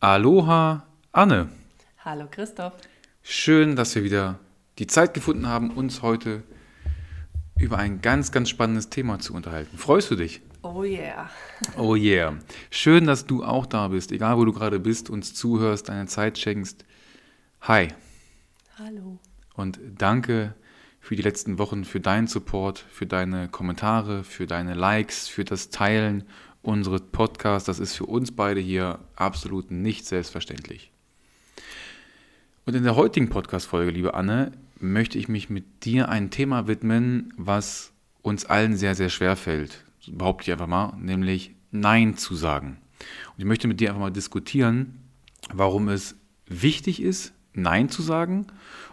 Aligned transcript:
Aloha, 0.00 0.86
Anne. 1.10 1.48
Hallo 2.04 2.28
Christoph. 2.30 2.74
Schön, 3.20 3.74
dass 3.74 3.96
wir 3.96 4.04
wieder 4.04 4.38
die 4.78 4.86
Zeit 4.86 5.12
gefunden 5.12 5.48
haben, 5.48 5.72
uns 5.72 6.02
heute 6.02 6.44
über 7.58 7.78
ein 7.78 8.00
ganz, 8.00 8.30
ganz 8.30 8.48
spannendes 8.48 8.90
Thema 8.90 9.18
zu 9.18 9.34
unterhalten. 9.34 9.76
Freust 9.76 10.08
du 10.12 10.14
dich? 10.14 10.40
Oh 10.62 10.84
yeah. 10.84 11.28
Oh 11.76 11.96
yeah. 11.96 12.36
Schön, 12.70 13.08
dass 13.08 13.26
du 13.26 13.42
auch 13.42 13.66
da 13.66 13.88
bist, 13.88 14.12
egal 14.12 14.36
wo 14.36 14.44
du 14.44 14.52
gerade 14.52 14.78
bist, 14.78 15.10
uns 15.10 15.34
zuhörst, 15.34 15.88
deine 15.88 16.06
Zeit 16.06 16.38
schenkst. 16.38 16.84
Hi. 17.62 17.88
Hallo. 18.78 19.18
Und 19.54 19.80
danke 19.98 20.54
für 21.00 21.16
die 21.16 21.22
letzten 21.22 21.58
Wochen, 21.58 21.84
für 21.84 21.98
deinen 21.98 22.28
Support, 22.28 22.84
für 22.88 23.06
deine 23.06 23.48
Kommentare, 23.48 24.22
für 24.22 24.46
deine 24.46 24.74
Likes, 24.74 25.26
für 25.26 25.44
das 25.44 25.70
Teilen 25.70 26.22
unseres 26.62 27.02
Podcasts. 27.12 27.66
Das 27.66 27.78
ist 27.78 27.94
für 27.94 28.06
uns 28.06 28.32
beide 28.32 28.60
hier 28.60 28.98
absolut 29.16 29.70
nicht 29.70 30.06
selbstverständlich. 30.06 30.90
Und 32.66 32.74
in 32.74 32.84
der 32.84 32.96
heutigen 32.96 33.30
Podcast-Folge, 33.30 33.90
liebe 33.90 34.14
Anne, 34.14 34.52
möchte 34.78 35.18
ich 35.18 35.28
mich 35.28 35.48
mit 35.48 35.84
dir 35.84 36.08
ein 36.08 36.30
Thema 36.30 36.68
widmen, 36.68 37.32
was 37.36 37.92
uns 38.22 38.44
allen 38.44 38.76
sehr, 38.76 38.94
sehr 38.94 39.08
schwer 39.08 39.36
fällt. 39.36 39.84
Behaupte 40.06 40.44
ich 40.44 40.52
einfach 40.52 40.66
mal, 40.66 40.94
nämlich 40.98 41.54
Nein 41.70 42.16
zu 42.16 42.34
sagen. 42.34 42.78
Und 43.32 43.38
ich 43.38 43.44
möchte 43.44 43.68
mit 43.68 43.80
dir 43.80 43.88
einfach 43.88 44.02
mal 44.02 44.10
diskutieren, 44.10 45.02
warum 45.52 45.88
es 45.88 46.16
wichtig 46.46 47.02
ist, 47.02 47.32
Nein 47.54 47.88
zu 47.88 48.02
sagen 48.02 48.46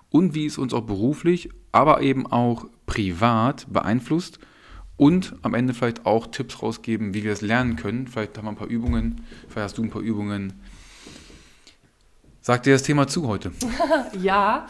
und 0.09 0.33
wie 0.33 0.45
es 0.45 0.57
uns 0.57 0.73
auch 0.73 0.85
beruflich, 0.85 1.49
aber 1.71 2.01
eben 2.01 2.25
auch 2.27 2.67
privat 2.85 3.67
beeinflusst 3.71 4.39
und 4.97 5.35
am 5.41 5.53
Ende 5.53 5.73
vielleicht 5.73 6.05
auch 6.05 6.27
Tipps 6.27 6.61
rausgeben, 6.61 7.13
wie 7.13 7.23
wir 7.23 7.33
es 7.33 7.41
lernen 7.41 7.75
können. 7.75 8.07
Vielleicht 8.07 8.37
haben 8.37 8.45
wir 8.45 8.51
ein 8.51 8.55
paar 8.55 8.67
Übungen, 8.67 9.25
vielleicht 9.47 9.65
hast 9.65 9.77
du 9.77 9.83
ein 9.83 9.89
paar 9.89 10.01
Übungen. 10.01 10.53
Sag 12.41 12.63
dir 12.63 12.73
das 12.73 12.83
Thema 12.83 13.07
zu 13.07 13.27
heute. 13.27 13.51
ja, 14.21 14.67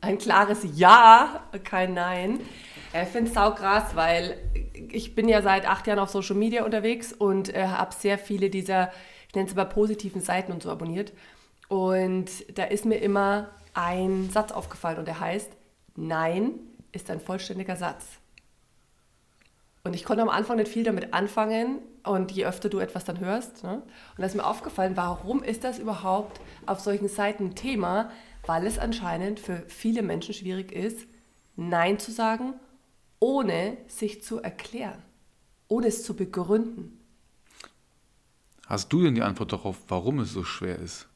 ein 0.00 0.18
klares 0.18 0.60
Ja, 0.74 1.48
kein 1.64 1.94
Nein. 1.94 2.40
Ich 2.92 3.08
finde 3.08 3.28
es 3.28 3.34
saukrass, 3.34 3.96
weil 3.96 4.38
ich 4.90 5.14
bin 5.14 5.28
ja 5.28 5.42
seit 5.42 5.68
acht 5.68 5.86
Jahren 5.86 5.98
auf 5.98 6.10
Social 6.10 6.36
Media 6.36 6.64
unterwegs 6.64 7.12
und 7.12 7.54
äh, 7.54 7.66
habe 7.66 7.94
sehr 7.94 8.18
viele 8.18 8.50
dieser, 8.50 8.90
ich 9.28 9.34
nenne 9.34 9.48
es 9.48 9.54
mal 9.54 9.64
positiven 9.64 10.20
Seiten 10.20 10.52
und 10.52 10.62
so 10.62 10.70
abonniert. 10.70 11.12
Und 11.68 12.26
da 12.56 12.64
ist 12.64 12.86
mir 12.86 12.96
immer 12.98 13.50
ein 13.74 14.30
Satz 14.30 14.52
aufgefallen 14.52 14.98
und 14.98 15.06
der 15.06 15.20
heißt, 15.20 15.50
Nein 15.96 16.52
ist 16.92 17.10
ein 17.10 17.20
vollständiger 17.20 17.76
Satz. 17.76 18.04
Und 19.88 19.94
ich 19.94 20.04
konnte 20.04 20.22
am 20.22 20.28
Anfang 20.28 20.58
nicht 20.58 20.70
viel 20.70 20.84
damit 20.84 21.14
anfangen 21.14 21.78
und 22.04 22.30
je 22.30 22.44
öfter 22.44 22.68
du 22.68 22.78
etwas 22.78 23.06
dann 23.06 23.20
hörst. 23.20 23.64
Ne? 23.64 23.76
Und 23.76 24.18
da 24.18 24.26
ist 24.26 24.36
mir 24.36 24.44
aufgefallen, 24.44 24.98
warum 24.98 25.42
ist 25.42 25.64
das 25.64 25.78
überhaupt 25.78 26.42
auf 26.66 26.80
solchen 26.80 27.08
Seiten 27.08 27.46
ein 27.46 27.54
Thema? 27.54 28.10
Weil 28.44 28.66
es 28.66 28.78
anscheinend 28.78 29.40
für 29.40 29.62
viele 29.66 30.02
Menschen 30.02 30.34
schwierig 30.34 30.72
ist, 30.72 31.06
Nein 31.56 31.98
zu 31.98 32.12
sagen, 32.12 32.52
ohne 33.18 33.78
sich 33.86 34.22
zu 34.22 34.42
erklären, 34.42 35.02
ohne 35.68 35.86
es 35.86 36.04
zu 36.04 36.14
begründen. 36.14 37.00
Hast 38.66 38.92
du 38.92 39.02
denn 39.02 39.14
die 39.14 39.22
Antwort 39.22 39.54
darauf, 39.54 39.78
warum 39.88 40.18
es 40.18 40.34
so 40.34 40.44
schwer 40.44 40.78
ist, 40.78 41.08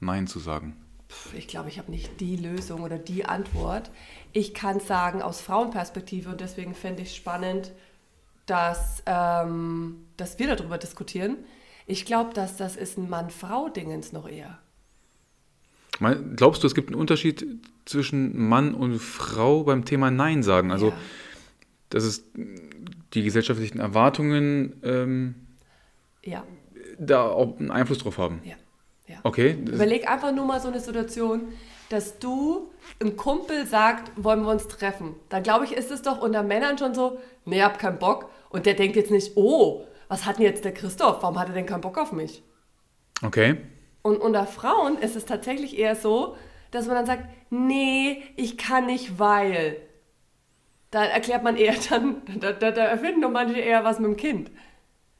Nein 0.00 0.26
zu 0.26 0.40
sagen? 0.40 0.76
Ich 1.36 1.46
glaube, 1.46 1.68
ich 1.68 1.78
habe 1.78 1.92
nicht 1.92 2.20
die 2.20 2.34
Lösung 2.34 2.82
oder 2.82 2.98
die 2.98 3.24
Antwort. 3.24 3.92
Ich 4.32 4.54
kann 4.54 4.80
sagen 4.80 5.22
aus 5.22 5.40
Frauenperspektive 5.40 6.30
und 6.30 6.40
deswegen 6.40 6.74
fände 6.74 7.02
ich 7.02 7.10
es 7.10 7.16
spannend, 7.16 7.70
dass, 8.48 9.02
ähm, 9.06 10.06
dass 10.16 10.38
wir 10.38 10.54
darüber 10.54 10.78
diskutieren. 10.78 11.36
Ich 11.86 12.04
glaube, 12.04 12.34
dass 12.34 12.56
das 12.56 12.76
ist 12.76 12.98
ein 12.98 13.08
Mann-Frau-Dingens 13.08 14.12
noch 14.12 14.28
eher. 14.28 14.58
Glaubst 16.36 16.62
du, 16.62 16.66
es 16.66 16.74
gibt 16.74 16.90
einen 16.90 17.00
Unterschied 17.00 17.44
zwischen 17.84 18.48
Mann 18.48 18.74
und 18.74 18.98
Frau 18.98 19.64
beim 19.64 19.84
Thema 19.84 20.10
Nein 20.10 20.42
sagen? 20.42 20.70
Also, 20.70 20.88
ja. 20.88 20.96
dass 21.90 22.04
es 22.04 22.24
die 23.14 23.22
gesellschaftlichen 23.22 23.80
Erwartungen 23.80 24.80
ähm, 24.84 25.34
ja. 26.22 26.44
da 26.98 27.22
auch 27.22 27.58
einen 27.58 27.70
Einfluss 27.70 27.98
drauf 27.98 28.18
haben? 28.18 28.40
Ja. 28.44 28.54
ja. 29.08 29.18
Okay. 29.24 29.58
Überleg 29.66 30.08
einfach 30.08 30.32
nur 30.32 30.46
mal 30.46 30.60
so 30.60 30.68
eine 30.68 30.80
Situation, 30.80 31.48
dass 31.88 32.18
du 32.18 32.70
ein 33.00 33.16
Kumpel 33.16 33.66
sagt, 33.66 34.12
wollen 34.16 34.42
wir 34.42 34.50
uns 34.50 34.68
treffen. 34.68 35.14
Dann 35.30 35.42
glaube 35.42 35.64
ich, 35.64 35.72
ist 35.72 35.90
es 35.90 36.02
doch 36.02 36.20
unter 36.20 36.42
Männern 36.42 36.78
schon 36.78 36.94
so, 36.94 37.18
nee, 37.44 37.62
hab 37.62 37.78
keinen 37.78 37.98
Bock. 37.98 38.30
Und 38.50 38.66
der 38.66 38.74
denkt 38.74 38.96
jetzt 38.96 39.10
nicht, 39.10 39.36
oh, 39.36 39.84
was 40.08 40.24
hat 40.24 40.38
denn 40.38 40.44
jetzt 40.44 40.64
der 40.64 40.72
Christoph? 40.72 41.22
Warum 41.22 41.38
hat 41.38 41.48
er 41.48 41.54
denn 41.54 41.66
keinen 41.66 41.80
Bock 41.80 41.98
auf 41.98 42.12
mich? 42.12 42.42
Okay. 43.22 43.58
Und 44.02 44.18
unter 44.18 44.46
Frauen 44.46 44.98
ist 44.98 45.16
es 45.16 45.26
tatsächlich 45.26 45.78
eher 45.78 45.96
so, 45.96 46.36
dass 46.70 46.86
man 46.86 46.96
dann 46.96 47.06
sagt, 47.06 47.24
nee, 47.50 48.22
ich 48.36 48.56
kann 48.56 48.86
nicht, 48.86 49.18
weil. 49.18 49.76
Da 50.90 51.04
erklärt 51.04 51.42
man 51.42 51.56
eher 51.56 51.74
dann, 51.90 52.22
da, 52.40 52.52
da, 52.52 52.70
da 52.70 52.84
erfinden 52.84 53.20
doch 53.20 53.30
manche 53.30 53.58
eher 53.58 53.84
was 53.84 53.98
mit 53.98 54.10
dem 54.10 54.16
Kind. 54.16 54.50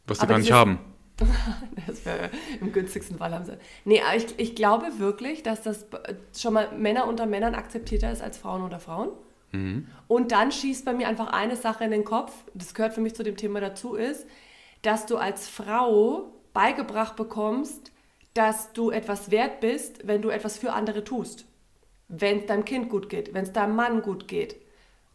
Was 0.07 0.21
sie 0.21 0.27
gar 0.27 0.39
nicht 0.39 0.53
haben. 0.53 0.79
das 1.87 2.07
wäre 2.07 2.31
im 2.61 2.73
günstigsten 2.73 3.19
Fall 3.19 3.35
haben 3.35 3.45
sie. 3.45 3.59
Nee, 3.85 4.01
aber 4.01 4.17
ich, 4.17 4.39
ich 4.39 4.55
glaube 4.55 4.87
wirklich, 4.99 5.43
dass 5.43 5.63
das 5.63 5.87
schon 6.37 6.55
mal 6.55 6.71
Männer 6.77 7.07
unter 7.07 7.27
Männern 7.27 7.55
akzeptierter 7.55 8.13
ist 8.13 8.23
als 8.23 8.39
Frauen 8.39 8.63
unter 8.63 8.79
Frauen. 8.79 9.11
Mhm. 9.53 9.87
Und 10.07 10.33
dann 10.33 10.53
schießt 10.53 10.85
bei 10.85 10.93
mir 10.93 11.09
einfach 11.09 11.29
eine 11.29 11.57
Sache 11.57 11.85
in 11.85 11.91
den 11.91 12.05
Kopf, 12.05 12.33
das 12.55 12.75
gehört 12.75 12.95
für 12.95 13.01
mich 13.01 13.15
zu 13.15 13.23
dem 13.23 13.37
Thema 13.37 13.61
dazu, 13.61 13.95
ist, 13.95 14.27
dass 14.83 15.07
du 15.07 15.17
als 15.17 15.49
Frau 15.49 16.33
beigebracht 16.53 17.17
bekommst, 17.17 17.93
dass 18.35 18.73
du 18.73 18.91
etwas 18.91 19.31
wert 19.31 19.61
bist, 19.61 20.07
wenn 20.07 20.23
du 20.23 20.31
etwas 20.31 20.59
für 20.59 20.73
andere 20.73 21.05
tust. 21.05 21.47
Wenn 22.09 22.41
es 22.41 22.47
deinem 22.47 22.65
Kind 22.65 22.89
gut 22.89 23.09
geht, 23.09 23.35
wenn 23.35 23.45
es 23.45 23.53
deinem 23.53 23.77
Mann 23.77 24.03
gut 24.03 24.29
geht. 24.29 24.57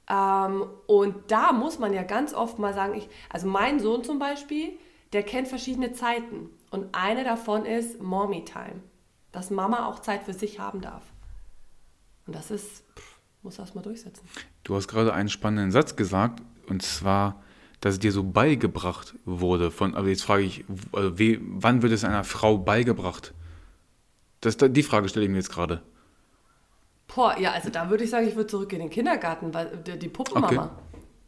Ähm, 0.09 0.65
und 0.87 1.31
da 1.31 1.53
muss 1.53 1.79
man 1.79 1.93
ja 1.93 2.03
ganz 2.03 2.33
oft 2.33 2.59
mal 2.59 2.73
sagen, 2.73 2.95
ich, 2.95 3.07
also 3.29 3.47
mein 3.47 3.79
Sohn 3.79 4.03
zum 4.03 4.19
Beispiel, 4.19 4.77
der 5.13 5.23
kennt 5.23 5.47
verschiedene 5.47 5.93
Zeiten. 5.93 6.49
Und 6.71 6.93
eine 6.93 7.23
davon 7.23 7.65
ist 7.65 8.01
Mommy 8.01 8.43
Time. 8.43 8.81
Dass 9.31 9.49
Mama 9.49 9.87
auch 9.87 9.99
Zeit 9.99 10.23
für 10.23 10.33
sich 10.33 10.59
haben 10.59 10.81
darf. 10.81 11.03
Und 12.27 12.35
das 12.35 12.51
ist, 12.51 12.83
pff, 12.95 13.12
muss 13.43 13.57
mal 13.75 13.81
durchsetzen. 13.81 14.25
Du 14.63 14.75
hast 14.75 14.87
gerade 14.87 15.13
einen 15.13 15.29
spannenden 15.29 15.71
Satz 15.71 15.95
gesagt, 15.95 16.41
und 16.67 16.81
zwar, 16.81 17.41
dass 17.81 17.95
es 17.95 17.99
dir 17.99 18.11
so 18.11 18.23
beigebracht 18.23 19.15
wurde. 19.25 19.69
Von, 19.69 19.95
also 19.95 20.09
jetzt 20.09 20.23
frage 20.23 20.43
ich, 20.43 20.63
also 20.93 21.19
wie, 21.19 21.39
wann 21.41 21.81
wird 21.81 21.91
es 21.91 22.03
einer 22.03 22.23
Frau 22.23 22.57
beigebracht? 22.57 23.33
Das, 24.41 24.57
die 24.57 24.83
Frage 24.83 25.09
stelle 25.09 25.25
ich 25.25 25.31
mir 25.31 25.37
jetzt 25.37 25.51
gerade. 25.51 25.81
Boah, 27.13 27.37
ja, 27.37 27.51
also 27.51 27.69
da 27.69 27.89
würde 27.89 28.05
ich 28.05 28.09
sagen, 28.09 28.27
ich 28.27 28.35
würde 28.35 28.47
zurück 28.47 28.71
in 28.73 28.79
den 28.79 28.89
Kindergarten, 28.89 29.53
weil 29.53 29.67
die 29.77 30.07
Puppenmama. 30.07 30.47
Okay. 30.47 30.69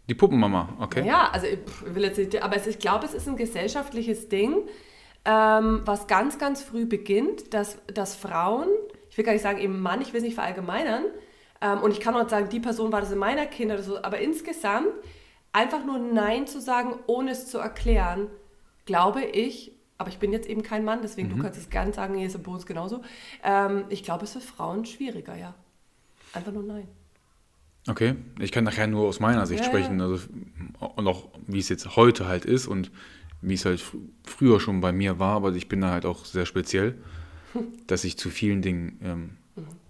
Die 0.08 0.16
Puppenmama, 0.16 0.70
okay. 0.80 1.06
Ja, 1.06 1.30
also 1.32 1.48
ich 1.48 1.60
will 1.94 2.04
jetzt 2.04 2.18
nicht, 2.18 2.42
aber 2.42 2.56
ich 2.66 2.80
glaube, 2.80 3.06
es 3.06 3.14
ist 3.14 3.28
ein 3.28 3.38
gesellschaftliches 3.38 4.30
Ding, 4.30 4.62
ähm, 5.26 5.82
was 5.84 6.08
ganz, 6.08 6.38
ganz 6.38 6.62
früh 6.62 6.86
beginnt, 6.86 7.54
dass, 7.54 7.78
dass 7.94 8.16
Frauen, 8.16 8.68
ich 9.10 9.18
will 9.18 9.26
gar 9.26 9.34
nicht 9.34 9.42
sagen 9.42 9.60
eben 9.60 9.82
Mann, 9.82 10.02
ich 10.02 10.14
will 10.14 10.20
es 10.20 10.24
nicht 10.24 10.36
verallgemeinern, 10.36 11.06
ähm, 11.62 11.82
und 11.82 11.92
ich 11.92 12.00
kann 12.00 12.16
auch 12.16 12.20
nicht 12.20 12.30
sagen, 12.30 12.50
die 12.50 12.60
Person 12.60 12.92
war 12.92 13.02
das 13.02 13.12
in 13.12 13.18
meiner 13.18 13.46
Kinder, 13.46 13.82
so, 13.82 14.02
aber 14.02 14.20
insgesamt 14.20 14.90
einfach 15.52 15.86
nur 15.86 16.00
Nein 16.00 16.48
zu 16.48 16.60
sagen, 16.60 16.96
ohne 17.08 17.32
es 17.32 17.48
zu 17.48 17.58
erklären, 17.58 18.28
glaube 18.86 19.24
ich, 19.24 19.72
aber 19.98 20.10
ich 20.10 20.18
bin 20.18 20.34
jetzt 20.34 20.50
eben 20.50 20.64
kein 20.64 20.84
Mann, 20.84 21.00
deswegen 21.02 21.30
mhm. 21.30 21.38
du 21.38 21.44
kannst 21.44 21.60
es 21.60 21.70
gerne 21.70 21.94
sagen, 21.94 22.16
hier 22.16 22.28
ist 22.28 22.36
es 22.36 22.44
bei 22.44 22.52
uns 22.52 22.66
genauso. 22.66 23.02
Ähm, 23.44 23.86
ich 23.90 24.04
glaube, 24.04 24.26
es 24.26 24.36
ist 24.36 24.44
für 24.44 24.54
Frauen 24.54 24.86
schwieriger, 24.86 25.36
ja. 25.36 25.56
Einfach 26.34 26.52
nur 26.52 26.64
Nein. 26.64 26.88
Okay, 27.88 28.16
ich 28.40 28.52
kann 28.52 28.64
nachher 28.64 28.88
nur 28.88 29.08
aus 29.08 29.20
meiner 29.20 29.46
Sicht 29.46 29.64
ja, 29.64 29.70
sprechen, 29.70 30.02
also, 30.02 30.28
und 30.96 31.08
auch 31.08 31.30
wie 31.46 31.60
es 31.60 31.70
jetzt 31.70 31.96
heute 31.96 32.28
halt 32.28 32.44
ist 32.44 32.68
und 32.68 32.92
wie 33.42 33.54
es 33.54 33.64
halt 33.64 33.84
früher 34.24 34.60
schon 34.60 34.82
bei 34.82 34.92
mir 34.92 35.20
war, 35.20 35.36
aber 35.36 35.54
ich 35.54 35.70
bin 35.70 35.82
da 35.82 35.92
halt 35.92 36.06
auch 36.06 36.26
sehr 36.26 36.48
speziell, 36.48 36.96
dass 37.88 38.04
ich 38.04 38.18
zu 38.18 38.30
vielen 38.30 38.62
Dingen 38.62 39.00
ähm. 39.04 39.30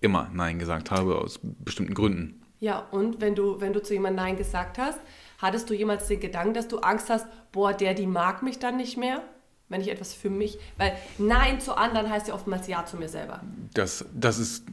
Immer 0.05 0.29
Nein 0.33 0.59
gesagt 0.59 0.91
habe, 0.91 1.17
aus 1.17 1.39
bestimmten 1.41 1.93
Gründen. 1.93 2.41
Ja, 2.59 2.79
und 2.91 3.21
wenn 3.21 3.35
du, 3.35 3.59
wenn 3.59 3.73
du 3.73 3.81
zu 3.81 3.93
jemandem 3.93 4.23
Nein 4.23 4.37
gesagt 4.37 4.77
hast, 4.77 4.99
hattest 5.39 5.69
du 5.69 5.73
jemals 5.73 6.07
den 6.07 6.19
Gedanken, 6.19 6.53
dass 6.53 6.67
du 6.67 6.79
Angst 6.79 7.09
hast, 7.09 7.27
boah, 7.51 7.73
der, 7.73 7.93
die 7.93 8.07
mag 8.07 8.41
mich 8.41 8.59
dann 8.59 8.77
nicht 8.77 8.97
mehr? 8.97 9.21
Wenn 9.67 9.81
ich 9.81 9.89
etwas 9.89 10.13
für 10.13 10.29
mich, 10.29 10.59
weil 10.77 10.95
Nein 11.17 11.59
zu 11.59 11.75
anderen 11.75 12.09
heißt 12.09 12.27
ja 12.27 12.35
oftmals 12.35 12.67
Ja 12.67 12.85
zu 12.85 12.97
mir 12.97 13.09
selber. 13.09 13.41
Das, 13.73 14.05
das 14.13 14.37
ist 14.37 14.63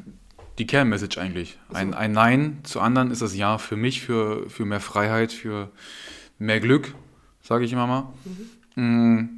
die 0.59 0.67
Kernmessage 0.67 1.19
eigentlich. 1.19 1.59
Ein, 1.73 1.95
ein 1.95 2.13
Nein 2.13 2.59
zu 2.63 2.79
anderen 2.79 3.11
ist 3.11 3.23
das 3.23 3.35
Ja 3.35 3.57
für 3.57 3.77
mich, 3.77 4.03
für, 4.03 4.49
für 4.51 4.67
mehr 4.67 4.81
Freiheit, 4.81 5.33
für 5.33 5.71
mehr 6.39 6.61
Glück, 6.61 6.95
sage 7.41 7.65
ich 7.65 7.73
immer 7.73 7.87
mal. 7.87 8.13
Mhm. 8.75 8.83
Mm. 8.83 9.29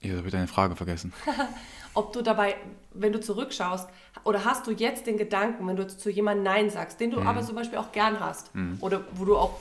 Jetzt 0.00 0.16
habe 0.16 0.28
ich 0.28 0.32
deine 0.32 0.46
Frage 0.46 0.76
vergessen. 0.76 1.12
Ob 1.94 2.12
du 2.12 2.22
dabei, 2.22 2.56
wenn 2.92 3.12
du 3.12 3.20
zurückschaust, 3.20 3.88
oder 4.24 4.44
hast 4.44 4.66
du 4.66 4.70
jetzt 4.70 5.06
den 5.06 5.16
Gedanken, 5.16 5.66
wenn 5.66 5.76
du 5.76 5.86
zu 5.86 6.10
jemandem 6.10 6.44
Nein 6.44 6.70
sagst, 6.70 7.00
den 7.00 7.10
du 7.10 7.20
mhm. 7.20 7.26
aber 7.26 7.42
zum 7.42 7.56
Beispiel 7.56 7.78
auch 7.78 7.92
gern 7.92 8.20
hast, 8.20 8.54
mhm. 8.54 8.78
oder 8.80 9.04
wo 9.12 9.24
du 9.24 9.36
auch, 9.36 9.58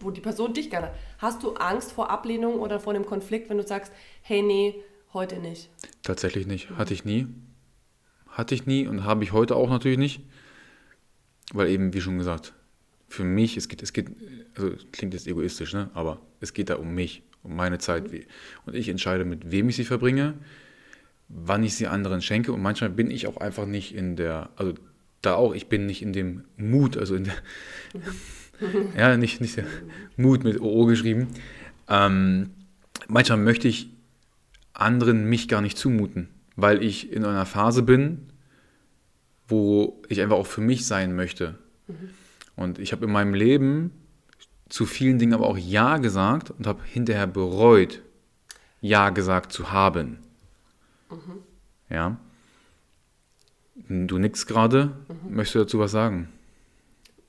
wo 0.00 0.10
die 0.10 0.20
Person 0.20 0.52
dich 0.52 0.70
gerne 0.70 0.88
hat, 0.88 0.94
hast 1.18 1.42
du 1.42 1.54
Angst 1.54 1.92
vor 1.92 2.10
Ablehnung 2.10 2.60
oder 2.60 2.80
vor 2.80 2.92
einem 2.92 3.06
Konflikt, 3.06 3.48
wenn 3.50 3.58
du 3.58 3.66
sagst, 3.66 3.92
hey, 4.22 4.42
nee, 4.42 4.74
heute 5.12 5.38
nicht. 5.38 5.70
Tatsächlich 6.02 6.46
nicht. 6.46 6.70
Hatte 6.70 6.94
ich 6.94 7.04
nie. 7.04 7.26
Hatte 8.28 8.54
ich 8.54 8.66
nie 8.66 8.86
und 8.86 9.04
habe 9.04 9.24
ich 9.24 9.32
heute 9.32 9.56
auch 9.56 9.68
natürlich 9.68 9.98
nicht. 9.98 10.22
Weil 11.52 11.68
eben, 11.68 11.92
wie 11.92 12.00
schon 12.00 12.18
gesagt, 12.18 12.54
für 13.08 13.24
mich, 13.24 13.56
es 13.56 13.68
geht, 13.68 13.82
es 13.82 13.92
geht, 13.92 14.08
also 14.56 14.72
klingt 14.92 15.14
jetzt 15.14 15.26
egoistisch, 15.26 15.74
ne? 15.74 15.90
aber 15.94 16.20
es 16.40 16.54
geht 16.54 16.70
da 16.70 16.76
um 16.76 16.94
mich, 16.94 17.24
um 17.42 17.56
meine 17.56 17.78
Zeit. 17.78 18.04
Und 18.66 18.76
ich 18.76 18.88
entscheide, 18.88 19.24
mit 19.24 19.50
wem 19.50 19.68
ich 19.68 19.76
sie 19.76 19.84
verbringe, 19.84 20.34
wann 21.30 21.62
ich 21.62 21.74
sie 21.74 21.86
anderen 21.86 22.22
schenke. 22.22 22.52
Und 22.52 22.60
manchmal 22.60 22.90
bin 22.90 23.10
ich 23.10 23.26
auch 23.26 23.36
einfach 23.38 23.66
nicht 23.66 23.94
in 23.94 24.16
der, 24.16 24.50
also 24.56 24.74
da 25.22 25.34
auch, 25.34 25.54
ich 25.54 25.68
bin 25.68 25.86
nicht 25.86 26.02
in 26.02 26.12
dem 26.12 26.44
Mut, 26.56 26.96
also 26.96 27.14
in 27.14 27.24
der, 27.24 27.34
ja, 28.96 29.16
nicht, 29.16 29.40
nicht 29.40 29.56
der 29.56 29.64
Mut 30.16 30.44
mit 30.44 30.60
OO 30.60 30.86
geschrieben. 30.86 31.28
Ähm, 31.88 32.50
manchmal 33.08 33.38
möchte 33.38 33.68
ich 33.68 33.90
anderen 34.72 35.24
mich 35.24 35.48
gar 35.48 35.60
nicht 35.60 35.78
zumuten, 35.78 36.28
weil 36.56 36.82
ich 36.82 37.12
in 37.12 37.24
einer 37.24 37.46
Phase 37.46 37.82
bin, 37.82 38.26
wo 39.46 40.02
ich 40.08 40.20
einfach 40.20 40.36
auch 40.36 40.46
für 40.46 40.60
mich 40.60 40.86
sein 40.86 41.14
möchte. 41.14 41.58
Mhm. 41.86 41.94
Und 42.56 42.78
ich 42.78 42.92
habe 42.92 43.04
in 43.04 43.12
meinem 43.12 43.34
Leben 43.34 43.90
zu 44.68 44.86
vielen 44.86 45.18
Dingen 45.18 45.34
aber 45.34 45.46
auch 45.46 45.58
Ja 45.58 45.98
gesagt 45.98 46.50
und 46.50 46.66
habe 46.66 46.82
hinterher 46.84 47.26
bereut, 47.26 48.02
Ja 48.80 49.10
gesagt 49.10 49.52
zu 49.52 49.72
haben. 49.72 50.18
Mhm. 51.10 51.42
Ja. 51.88 52.16
Du 53.88 54.18
nix 54.18 54.46
gerade. 54.46 54.92
Mhm. 55.08 55.34
Möchtest 55.36 55.54
du 55.54 55.58
dazu 55.60 55.78
was 55.78 55.90
sagen? 55.90 56.28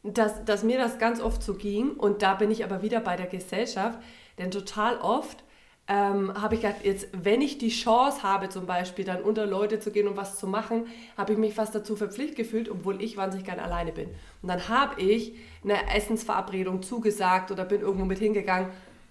Dass, 0.03 0.43
dass 0.45 0.63
mir 0.63 0.77
das 0.77 0.97
ganz 0.97 1.21
oft 1.21 1.43
so 1.43 1.53
ging 1.53 1.91
und 1.91 2.21
da 2.21 2.33
bin 2.35 2.49
ich 2.49 2.63
aber 2.63 2.81
wieder 2.81 2.99
bei 2.99 3.15
der 3.15 3.27
Gesellschaft, 3.27 3.99
denn 4.39 4.49
total 4.49 4.97
oft 4.97 5.43
ähm, 5.87 6.33
habe 6.41 6.55
ich 6.55 6.61
gedacht, 6.61 6.83
jetzt, 6.83 7.09
wenn 7.11 7.41
ich 7.41 7.57
die 7.57 7.69
Chance 7.69 8.23
habe, 8.23 8.49
zum 8.49 8.65
Beispiel 8.65 9.03
dann 9.03 9.21
unter 9.21 9.45
Leute 9.45 9.79
zu 9.79 9.91
gehen 9.91 10.07
und 10.07 10.15
was 10.15 10.39
zu 10.39 10.47
machen, 10.47 10.87
habe 11.17 11.33
ich 11.33 11.37
mich 11.37 11.53
fast 11.53 11.75
dazu 11.75 11.95
verpflichtet 11.95 12.37
gefühlt, 12.37 12.69
obwohl 12.69 13.01
ich 13.01 13.17
wahnsinnig 13.17 13.45
gerne 13.45 13.61
alleine 13.61 13.91
bin. 13.91 14.07
Und 14.41 14.47
dann 14.47 14.69
habe 14.69 15.01
ich 15.01 15.35
eine 15.63 15.93
Essensverabredung 15.93 16.81
zugesagt 16.81 17.51
oder 17.51 17.65
bin 17.65 17.81
irgendwo 17.81 18.05
mit 18.05 18.19
hingegangen 18.19 18.69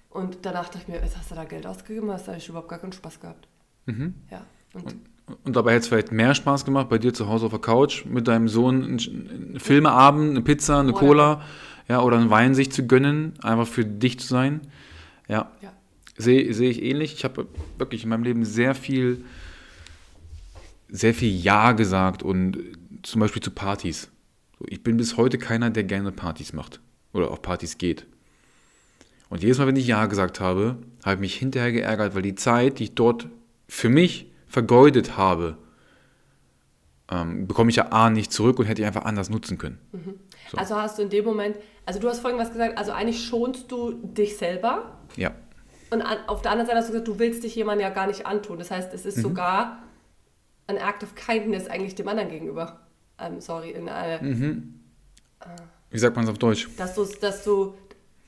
und 0.09 0.39
danach 0.43 0.71
dachte 0.71 0.79
ich 0.79 0.89
mir, 0.89 1.01
jetzt 1.01 1.17
hast 1.17 1.31
du 1.31 1.35
da 1.35 1.45
Geld 1.45 1.67
ausgegeben, 1.67 2.11
hast 2.11 2.27
du 2.27 2.33
eigentlich 2.33 2.49
überhaupt 2.49 2.69
gar 2.69 2.79
keinen 2.79 2.93
Spaß 2.93 3.21
gehabt. 3.21 3.47
Mhm. 3.87 4.15
Ja. 4.31 4.45
Und, 4.73 4.97
und, 5.45 5.57
dabei 5.57 5.73
hätte 5.73 5.81
es 5.81 5.89
vielleicht 5.89 6.13
mehr 6.13 6.35
Spaß 6.35 6.65
gemacht, 6.65 6.89
bei 6.89 6.99
dir 6.99 7.13
zu 7.13 7.29
Hause 7.29 7.47
auf 7.47 7.53
der 7.53 7.61
Couch 7.61 8.05
mit 8.05 8.29
deinem 8.29 8.49
Sohn 8.49 8.85
einen 8.85 9.61
Filmeabend, 9.61 10.31
eine 10.31 10.43
Pizza, 10.43 10.81
eine 10.81 10.93
Cola, 10.93 11.43
ja, 11.89 12.01
oder 12.03 12.19
einen 12.19 12.31
Wein 12.31 12.55
sich 12.55 12.71
zu 12.71 12.87
gönnen, 12.87 13.33
einfach 13.43 13.67
für 13.67 13.85
dich 13.85 14.21
zu 14.21 14.29
sein. 14.29 14.61
Ja. 15.29 15.51
ja. 15.61 15.73
Sehe 16.17 16.53
seh 16.55 16.69
ich 16.69 16.83
ähnlich. 16.83 17.15
Ich 17.15 17.25
habe 17.25 17.47
wirklich 17.79 18.05
in 18.05 18.11
meinem 18.11 18.23
Leben 18.23 18.45
sehr 18.45 18.75
viel, 18.75 19.25
sehr 20.89 21.15
viel 21.15 21.35
Ja 21.35 21.73
gesagt 21.73 22.23
und 22.23 22.59
zum 23.03 23.21
Beispiel 23.21 23.43
zu 23.43 23.51
Partys. 23.51 24.09
Ich 24.67 24.83
bin 24.83 24.97
bis 24.99 25.17
heute 25.17 25.39
keiner, 25.39 25.71
der 25.71 25.85
gerne 25.85 26.13
Partys 26.13 26.53
macht 26.53 26.81
oder 27.13 27.31
auf 27.31 27.43
Partys 27.43 27.79
geht. 27.79 28.07
Und 29.31 29.43
jedes 29.43 29.59
Mal, 29.59 29.67
wenn 29.67 29.77
ich 29.77 29.87
Ja 29.87 30.07
gesagt 30.07 30.41
habe, 30.41 30.77
habe 31.05 31.15
ich 31.15 31.21
mich 31.21 31.35
hinterher 31.37 31.73
geärgert, 31.73 32.15
weil 32.15 32.23
die 32.23 32.35
Zeit, 32.35 32.79
die 32.79 32.85
ich 32.85 32.95
dort 32.95 33.29
für 33.69 33.89
mich 33.89 34.30
vergeudet 34.51 35.17
habe, 35.17 35.57
ähm, 37.11 37.47
bekomme 37.47 37.71
ich 37.71 37.77
ja 37.77 37.87
A 37.91 38.11
nicht 38.11 38.33
zurück 38.33 38.59
und 38.59 38.67
hätte 38.67 38.83
ich 38.83 38.87
einfach 38.87 39.05
anders 39.05 39.31
nutzen 39.31 39.59
können. 39.59 39.79
Mhm. 39.93 40.15
So. 40.51 40.59
Also 40.59 40.77
hast 40.77 40.99
du 40.99 41.03
in 41.03 41.11
dem 41.11 41.25
Moment, 41.25 41.57
also 41.87 41.99
du 41.99 42.09
hast 42.09 42.21
vorhin 42.21 42.39
was 42.39 42.53
gesagt, 42.53 42.77
also 42.77 42.93
eigentlich 42.93 43.25
schonst 43.25 43.71
du 43.73 43.93
dich 43.93 44.37
selber. 44.37 44.99
Ja. 45.17 45.33
Und 45.91 46.03
an, 46.03 46.19
auf 46.27 46.43
der 46.43 46.53
anderen 46.53 46.67
Seite 46.67 46.79
hast 46.79 46.89
du 46.89 46.93
gesagt, 46.93 47.09
du 47.09 47.19
willst 47.19 47.43
dich 47.43 47.55
jemandem 47.55 47.87
ja 47.87 47.93
gar 47.93 48.07
nicht 48.07 48.27
antun. 48.27 48.59
Das 48.59 48.71
heißt, 48.71 48.93
es 48.95 49.07
ist 49.07 49.19
mhm. 49.19 49.23
sogar 49.23 49.79
ein 50.67 50.77
Act 50.77 51.03
of 51.03 51.15
Kindness 51.15 51.69
eigentlich 51.69 51.95
dem 51.95 52.09
anderen 52.09 52.29
gegenüber. 52.29 52.81
Ähm, 53.19 53.41
sorry, 53.41 53.71
in 53.71 53.89
eine. 53.89 54.23
Mhm. 54.23 54.81
Äh, 55.41 55.47
Wie 55.91 55.99
sagt 55.99 56.17
man 56.17 56.25
es 56.25 56.31
auf 56.31 56.39
Deutsch? 56.39 56.69
Dass 56.77 56.95
du, 56.95 57.05
dass 57.21 57.45
du, 57.45 57.75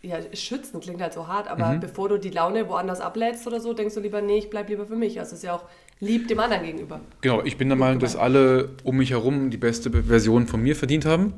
ja, 0.02 0.18
schützen 0.34 0.80
klingt 0.80 1.00
halt 1.00 1.12
so 1.12 1.28
hart, 1.28 1.48
aber 1.48 1.74
mhm. 1.74 1.80
bevor 1.80 2.08
du 2.08 2.18
die 2.18 2.30
Laune 2.30 2.68
woanders 2.68 3.00
ablädst 3.00 3.46
oder 3.46 3.60
so, 3.60 3.74
denkst 3.74 3.94
du 3.94 4.00
lieber, 4.00 4.20
nee, 4.20 4.38
ich 4.38 4.50
bleib 4.50 4.68
lieber 4.68 4.86
für 4.86 4.96
mich. 4.96 5.20
Also 5.20 5.32
es 5.32 5.38
ist 5.38 5.44
ja 5.44 5.54
auch 5.54 5.64
lieb 6.02 6.26
dem 6.26 6.40
anderen 6.40 6.64
gegenüber. 6.64 7.00
Genau, 7.20 7.42
ich 7.44 7.56
bin 7.56 7.68
der 7.68 7.78
Meinung, 7.78 8.00
dass 8.00 8.16
alle 8.16 8.70
um 8.82 8.96
mich 8.96 9.10
herum 9.10 9.50
die 9.50 9.56
beste 9.56 9.90
Version 10.02 10.48
von 10.48 10.60
mir 10.60 10.74
verdient 10.74 11.04
haben. 11.04 11.32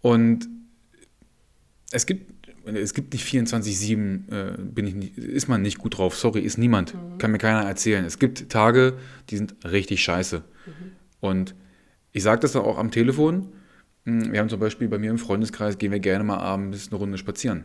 Und 0.00 0.48
es 1.92 2.06
gibt 2.06 2.32
es 2.66 2.94
gibt 2.94 3.12
nicht 3.12 3.26
24-7, 3.26 4.32
äh, 4.32 4.56
bin 4.58 4.86
ich 4.86 4.94
nicht, 4.94 5.18
ist 5.18 5.48
man 5.48 5.60
nicht 5.60 5.76
gut 5.76 5.98
drauf. 5.98 6.16
Sorry, 6.16 6.40
ist 6.40 6.56
niemand. 6.56 6.94
Mhm. 6.94 7.18
Kann 7.18 7.30
mir 7.30 7.36
keiner 7.36 7.60
erzählen. 7.60 8.06
Es 8.06 8.18
gibt 8.18 8.48
Tage, 8.48 8.94
die 9.28 9.36
sind 9.36 9.54
richtig 9.64 10.02
scheiße. 10.02 10.38
Mhm. 10.38 10.72
Und 11.20 11.54
ich 12.12 12.22
sage 12.22 12.40
das 12.40 12.56
auch 12.56 12.78
am 12.78 12.90
Telefon. 12.90 13.52
Hm, 14.06 14.32
wir 14.32 14.40
haben 14.40 14.48
zum 14.48 14.60
Beispiel 14.60 14.88
bei 14.88 14.96
mir 14.96 15.10
im 15.10 15.18
Freundeskreis, 15.18 15.76
gehen 15.76 15.92
wir 15.92 16.00
gerne 16.00 16.24
mal 16.24 16.38
abends 16.38 16.88
eine 16.88 16.96
Runde 16.96 17.18
spazieren. 17.18 17.64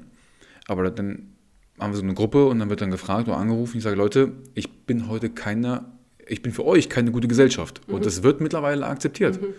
Aber 0.68 0.92
dann 0.92 1.34
haben 1.80 1.94
wir 1.94 1.98
so 1.98 2.04
eine 2.04 2.14
Gruppe 2.14 2.48
und 2.48 2.60
dann 2.60 2.70
wird 2.70 2.82
dann 2.82 2.92
gefragt 2.92 3.30
oder 3.30 3.38
angerufen. 3.38 3.78
Ich 3.78 3.84
sage, 3.84 3.96
Leute, 3.96 4.34
ich 4.54 4.86
bin 4.86 5.08
heute 5.08 5.30
keiner, 5.30 5.99
ich 6.30 6.42
bin 6.42 6.52
für 6.52 6.66
euch 6.66 6.90
keine 6.90 7.12
gute 7.12 7.28
Gesellschaft. 7.28 7.88
Mhm. 7.88 7.96
Und 7.96 8.06
das 8.06 8.24
wird 8.24 8.42
mittlerweile 8.42 8.86
akzeptiert. 8.86 9.42
Mhm. 9.42 9.56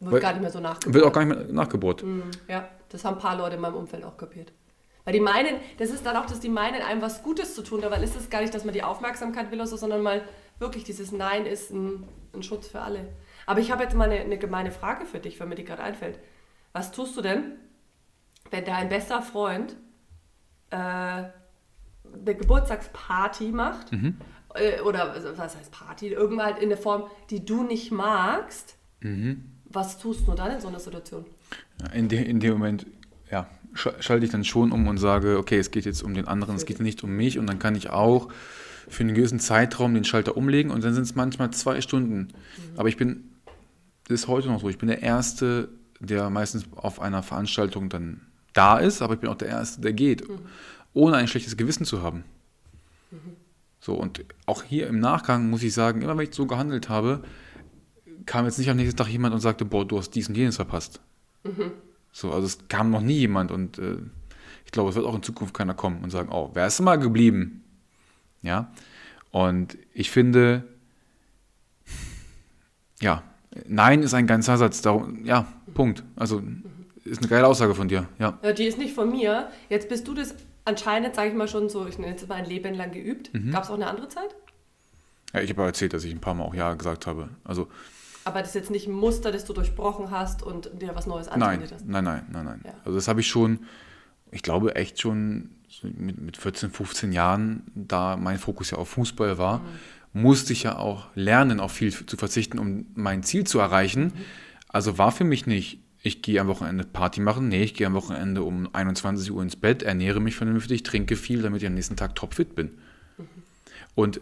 Wird 0.00 0.12
Weil, 0.12 0.20
gar 0.20 0.32
nicht 0.32 0.42
mehr 0.42 0.50
so 0.50 0.60
nachgebohrt. 0.60 0.94
Wird 0.94 1.04
auch 1.04 1.12
gar 1.12 1.24
nicht 1.24 1.36
mehr 1.36 1.52
nachgebohrt. 1.52 2.02
Mhm, 2.02 2.22
ja, 2.48 2.68
das 2.88 3.04
haben 3.04 3.16
ein 3.16 3.20
paar 3.20 3.36
Leute 3.36 3.56
in 3.56 3.60
meinem 3.60 3.74
Umfeld 3.74 4.02
auch 4.04 4.16
kapiert. 4.16 4.50
Weil 5.04 5.12
die 5.12 5.20
meinen, 5.20 5.56
das 5.78 5.90
ist 5.90 6.06
dann 6.06 6.16
auch, 6.16 6.26
dass 6.26 6.40
die 6.40 6.48
meinen, 6.48 6.82
einem 6.82 7.02
was 7.02 7.22
Gutes 7.22 7.54
zu 7.54 7.62
tun. 7.62 7.82
Dabei 7.82 8.02
ist 8.02 8.16
es 8.16 8.30
gar 8.30 8.40
nicht, 8.40 8.54
dass 8.54 8.64
man 8.64 8.72
die 8.72 8.82
Aufmerksamkeit 8.82 9.50
will, 9.50 9.64
sondern 9.66 10.02
mal 10.02 10.22
wirklich 10.58 10.84
dieses 10.84 11.12
Nein 11.12 11.44
ist 11.46 11.70
ein, 11.70 12.04
ein 12.34 12.42
Schutz 12.42 12.68
für 12.68 12.80
alle. 12.80 13.08
Aber 13.46 13.60
ich 13.60 13.70
habe 13.70 13.82
jetzt 13.82 13.94
mal 13.94 14.10
eine, 14.10 14.20
eine 14.20 14.38
gemeine 14.38 14.70
Frage 14.70 15.04
für 15.04 15.18
dich, 15.18 15.38
wenn 15.38 15.48
mir 15.48 15.54
die 15.54 15.64
gerade 15.64 15.82
einfällt. 15.82 16.18
Was 16.72 16.92
tust 16.92 17.16
du 17.16 17.20
denn, 17.20 17.56
wenn 18.50 18.64
dein 18.64 18.88
bester 18.88 19.20
Freund 19.20 19.76
äh, 20.70 20.76
eine 20.76 21.30
Geburtstagsparty 22.24 23.52
macht? 23.52 23.92
Mhm. 23.92 24.16
Äh, 24.54 24.80
oder 24.80 25.14
was 25.36 25.56
heißt 25.56 25.70
Party? 25.70 26.08
Irgendwann 26.08 26.46
halt 26.46 26.58
in 26.58 26.68
der 26.68 26.78
Form, 26.78 27.04
die 27.30 27.44
du 27.44 27.62
nicht 27.62 27.92
magst. 27.92 28.76
Mhm 29.00 29.50
was 29.70 29.98
tust 29.98 30.26
du 30.26 30.34
dann 30.34 30.52
in 30.52 30.60
so 30.60 30.68
einer 30.68 30.80
Situation? 30.80 31.24
Ja, 31.80 31.92
in, 31.92 32.08
de, 32.08 32.22
in 32.22 32.40
dem 32.40 32.52
Moment, 32.52 32.86
ja, 33.30 33.48
schalte 33.74 34.24
ich 34.24 34.30
dann 34.30 34.44
schon 34.44 34.72
um 34.72 34.88
und 34.88 34.98
sage, 34.98 35.38
okay, 35.38 35.58
es 35.58 35.70
geht 35.70 35.84
jetzt 35.84 36.02
um 36.02 36.12
den 36.12 36.26
anderen, 36.26 36.56
es 36.56 36.66
geht 36.66 36.80
nicht 36.80 37.02
um 37.04 37.10
mich 37.10 37.38
und 37.38 37.46
dann 37.46 37.58
kann 37.58 37.76
ich 37.76 37.88
auch 37.88 38.28
für 38.88 39.04
einen 39.04 39.14
gewissen 39.14 39.38
Zeitraum 39.38 39.94
den 39.94 40.04
Schalter 40.04 40.36
umlegen 40.36 40.72
und 40.72 40.82
dann 40.82 40.92
sind 40.92 41.04
es 41.04 41.14
manchmal 41.14 41.52
zwei 41.52 41.80
Stunden. 41.80 42.18
Mhm. 42.18 42.28
Aber 42.76 42.88
ich 42.88 42.96
bin, 42.96 43.30
das 44.08 44.22
ist 44.22 44.28
heute 44.28 44.48
noch 44.48 44.60
so, 44.60 44.68
ich 44.68 44.78
bin 44.78 44.88
der 44.88 45.02
Erste, 45.02 45.68
der 46.00 46.28
meistens 46.30 46.64
auf 46.74 47.00
einer 47.00 47.22
Veranstaltung 47.22 47.88
dann 47.88 48.22
da 48.52 48.78
ist, 48.78 49.00
aber 49.00 49.14
ich 49.14 49.20
bin 49.20 49.30
auch 49.30 49.36
der 49.36 49.48
Erste, 49.48 49.80
der 49.80 49.92
geht, 49.92 50.28
mhm. 50.28 50.40
ohne 50.92 51.16
ein 51.16 51.28
schlechtes 51.28 51.56
Gewissen 51.56 51.84
zu 51.84 52.02
haben. 52.02 52.24
Mhm. 53.12 53.36
So, 53.80 53.94
und 53.94 54.24
auch 54.46 54.62
hier 54.62 54.86
im 54.86 55.00
Nachgang 55.00 55.48
muss 55.48 55.62
ich 55.62 55.72
sagen, 55.72 56.02
immer 56.02 56.16
wenn 56.16 56.28
ich 56.28 56.34
so 56.34 56.46
gehandelt 56.46 56.88
habe, 56.88 57.22
kam 58.26 58.44
jetzt 58.44 58.58
nicht 58.58 58.68
am 58.68 58.76
nächsten 58.76 58.96
Tag 58.96 59.08
jemand 59.08 59.34
und 59.34 59.40
sagte, 59.40 59.64
boah, 59.64 59.86
du 59.86 59.98
hast 59.98 60.10
dies 60.10 60.28
und 60.28 60.36
jenes 60.36 60.56
verpasst. 60.56 61.00
Mhm. 61.44 61.72
So, 62.12 62.32
also 62.32 62.46
es 62.46 62.68
kam 62.68 62.90
noch 62.90 63.00
nie 63.00 63.18
jemand 63.18 63.50
und 63.50 63.78
äh, 63.78 63.96
ich 64.66 64.72
glaube, 64.72 64.90
es 64.90 64.96
wird 64.96 65.06
auch 65.06 65.14
in 65.14 65.22
Zukunft 65.22 65.54
keiner 65.54 65.74
kommen 65.74 66.04
und 66.04 66.10
sagen, 66.10 66.28
oh, 66.30 66.50
wer 66.52 66.66
ist 66.66 66.80
mal 66.80 66.96
geblieben? 66.96 67.64
Ja, 68.42 68.72
und 69.30 69.78
ich 69.94 70.10
finde, 70.10 70.64
ja, 73.00 73.22
nein 73.66 74.02
ist 74.02 74.14
ein 74.14 74.26
ganzer 74.26 74.58
Satz. 74.58 74.82
Darum, 74.82 75.24
ja, 75.24 75.46
Punkt. 75.74 76.04
Also 76.16 76.42
ist 77.04 77.20
eine 77.20 77.28
geile 77.28 77.46
Aussage 77.46 77.74
von 77.74 77.88
dir. 77.88 78.08
Ja. 78.18 78.38
ja, 78.42 78.52
die 78.52 78.64
ist 78.64 78.78
nicht 78.78 78.94
von 78.94 79.10
mir. 79.10 79.50
Jetzt 79.68 79.88
bist 79.88 80.06
du 80.06 80.14
das 80.14 80.34
anscheinend, 80.70 81.14
sage 81.14 81.30
ich 81.30 81.34
mal, 81.36 81.48
schon 81.48 81.68
so, 81.68 81.86
ich 81.86 81.98
nenne 81.98 82.16
es 82.16 82.26
mal 82.26 82.36
ein 82.36 82.46
Leben 82.46 82.74
lang 82.74 82.92
geübt. 82.92 83.32
Mhm. 83.34 83.52
Gab 83.52 83.64
es 83.64 83.70
auch 83.70 83.74
eine 83.74 83.86
andere 83.86 84.08
Zeit? 84.08 84.34
Ja, 85.34 85.40
ich 85.40 85.50
habe 85.50 85.62
erzählt, 85.62 85.92
dass 85.92 86.04
ich 86.04 86.12
ein 86.12 86.20
paar 86.20 86.34
Mal 86.34 86.44
auch 86.44 86.54
Ja 86.54 86.74
gesagt 86.74 87.06
habe. 87.06 87.28
Also 87.44 87.68
aber 88.24 88.40
das 88.40 88.50
ist 88.50 88.54
jetzt 88.54 88.70
nicht 88.70 88.86
ein 88.86 88.92
Muster, 88.92 89.32
das 89.32 89.44
du 89.44 89.52
durchbrochen 89.52 90.10
hast 90.10 90.42
und 90.42 90.70
dir 90.80 90.94
was 90.94 91.06
Neues 91.06 91.28
antrainiert 91.28 91.72
hast. 91.72 91.86
Nein, 91.86 92.04
nein, 92.04 92.26
nein, 92.30 92.44
nein. 92.44 92.60
Ja. 92.64 92.74
Also 92.84 92.96
das 92.96 93.08
habe 93.08 93.20
ich 93.20 93.28
schon, 93.28 93.60
ich 94.30 94.42
glaube 94.42 94.74
echt 94.76 95.00
schon 95.00 95.50
mit, 95.82 96.20
mit 96.20 96.36
14, 96.36 96.70
15 96.70 97.12
Jahren, 97.12 97.62
da 97.74 98.16
mein 98.16 98.38
Fokus 98.38 98.70
ja 98.70 98.78
auf 98.78 98.90
Fußball 98.90 99.38
war, 99.38 99.58
mhm. 100.12 100.22
musste 100.22 100.52
ich 100.52 100.64
ja 100.64 100.76
auch 100.76 101.06
lernen, 101.14 101.60
auf 101.60 101.72
viel 101.72 101.92
zu 101.92 102.16
verzichten, 102.16 102.58
um 102.58 102.86
mein 102.94 103.22
Ziel 103.22 103.44
zu 103.44 103.58
erreichen. 103.58 104.04
Mhm. 104.04 104.12
Also 104.68 104.98
war 104.98 105.12
für 105.12 105.24
mich 105.24 105.46
nicht, 105.46 105.80
ich 106.02 106.22
gehe 106.22 106.40
am 106.40 106.48
Wochenende 106.48 106.84
Party 106.84 107.20
machen. 107.20 107.48
Nee, 107.48 107.62
ich 107.62 107.74
gehe 107.74 107.86
am 107.86 107.94
Wochenende 107.94 108.42
um 108.42 108.74
21 108.74 109.30
Uhr 109.32 109.42
ins 109.42 109.56
Bett, 109.56 109.82
ernähre 109.82 110.20
mich 110.20 110.34
vernünftig, 110.34 110.82
trinke 110.82 111.16
viel, 111.16 111.42
damit 111.42 111.62
ich 111.62 111.68
am 111.68 111.74
nächsten 111.74 111.96
Tag 111.96 112.14
topfit 112.14 112.54
bin. 112.54 112.78
Und 113.94 114.20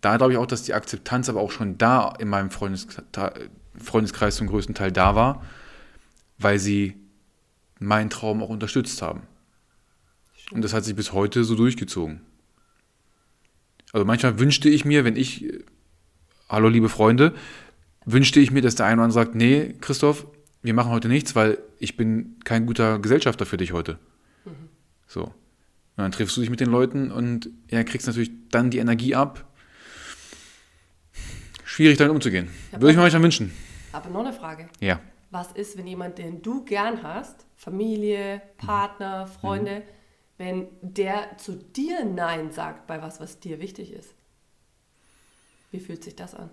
da 0.00 0.16
glaube 0.16 0.32
ich 0.32 0.38
auch, 0.38 0.46
dass 0.46 0.64
die 0.64 0.74
Akzeptanz 0.74 1.28
aber 1.28 1.40
auch 1.40 1.52
schon 1.52 1.78
da 1.78 2.12
in 2.18 2.28
meinem 2.28 2.50
Freundeskreis 2.50 4.36
zum 4.36 4.48
größten 4.48 4.74
Teil 4.74 4.90
da 4.90 5.14
war, 5.14 5.44
weil 6.38 6.58
sie 6.58 6.96
meinen 7.78 8.10
Traum 8.10 8.42
auch 8.42 8.48
unterstützt 8.48 9.00
haben. 9.00 9.22
Und 10.50 10.62
das 10.62 10.74
hat 10.74 10.84
sich 10.84 10.96
bis 10.96 11.12
heute 11.12 11.44
so 11.44 11.54
durchgezogen. 11.54 12.20
Also 13.92 14.04
manchmal 14.04 14.40
wünschte 14.40 14.68
ich 14.68 14.84
mir, 14.84 15.04
wenn 15.04 15.14
ich, 15.14 15.52
hallo 16.48 16.68
liebe 16.68 16.88
Freunde, 16.88 17.32
wünschte 18.04 18.40
ich 18.40 18.50
mir, 18.50 18.60
dass 18.62 18.74
der 18.74 18.86
eine 18.86 18.96
oder 18.96 19.04
andere 19.04 19.24
sagt, 19.24 19.36
nee, 19.36 19.74
Christoph, 19.80 20.26
wir 20.62 20.74
machen 20.74 20.90
heute 20.90 21.08
nichts, 21.08 21.34
weil 21.34 21.58
ich 21.78 21.96
bin 21.96 22.36
kein 22.44 22.66
guter 22.66 22.98
Gesellschafter 22.98 23.46
für 23.46 23.56
dich 23.56 23.72
heute. 23.72 23.98
Mhm. 24.44 24.68
So. 25.06 25.24
Und 25.24 25.34
dann 25.96 26.12
triffst 26.12 26.36
du 26.36 26.40
dich 26.40 26.50
mit 26.50 26.60
den 26.60 26.70
Leuten 26.70 27.10
und 27.10 27.50
ja, 27.68 27.82
kriegst 27.82 28.06
natürlich 28.06 28.30
dann 28.50 28.70
die 28.70 28.78
Energie 28.78 29.14
ab. 29.14 29.44
Schwierig 31.64 31.98
damit 31.98 32.14
umzugehen. 32.14 32.48
Ja, 32.70 32.80
Würde 32.80 32.90
ich 32.90 32.96
mir 32.96 33.02
manchmal 33.02 33.22
wünschen. 33.22 33.52
Aber 33.92 34.08
noch 34.08 34.20
eine 34.20 34.32
Frage. 34.32 34.68
Ja. 34.80 35.00
Was 35.30 35.52
ist, 35.52 35.76
wenn 35.76 35.86
jemand, 35.86 36.18
den 36.18 36.42
du 36.42 36.64
gern 36.64 37.02
hast, 37.02 37.46
Familie, 37.56 38.42
Partner, 38.58 39.26
Freunde, 39.26 39.80
mhm. 39.80 39.82
wenn 40.38 40.66
der 40.82 41.38
zu 41.38 41.54
dir 41.54 42.04
Nein 42.04 42.52
sagt 42.52 42.86
bei 42.86 43.02
was, 43.02 43.20
was 43.20 43.40
dir 43.40 43.58
wichtig 43.60 43.92
ist? 43.92 44.14
Wie 45.70 45.80
fühlt 45.80 46.04
sich 46.04 46.14
das 46.14 46.34
an? 46.34 46.50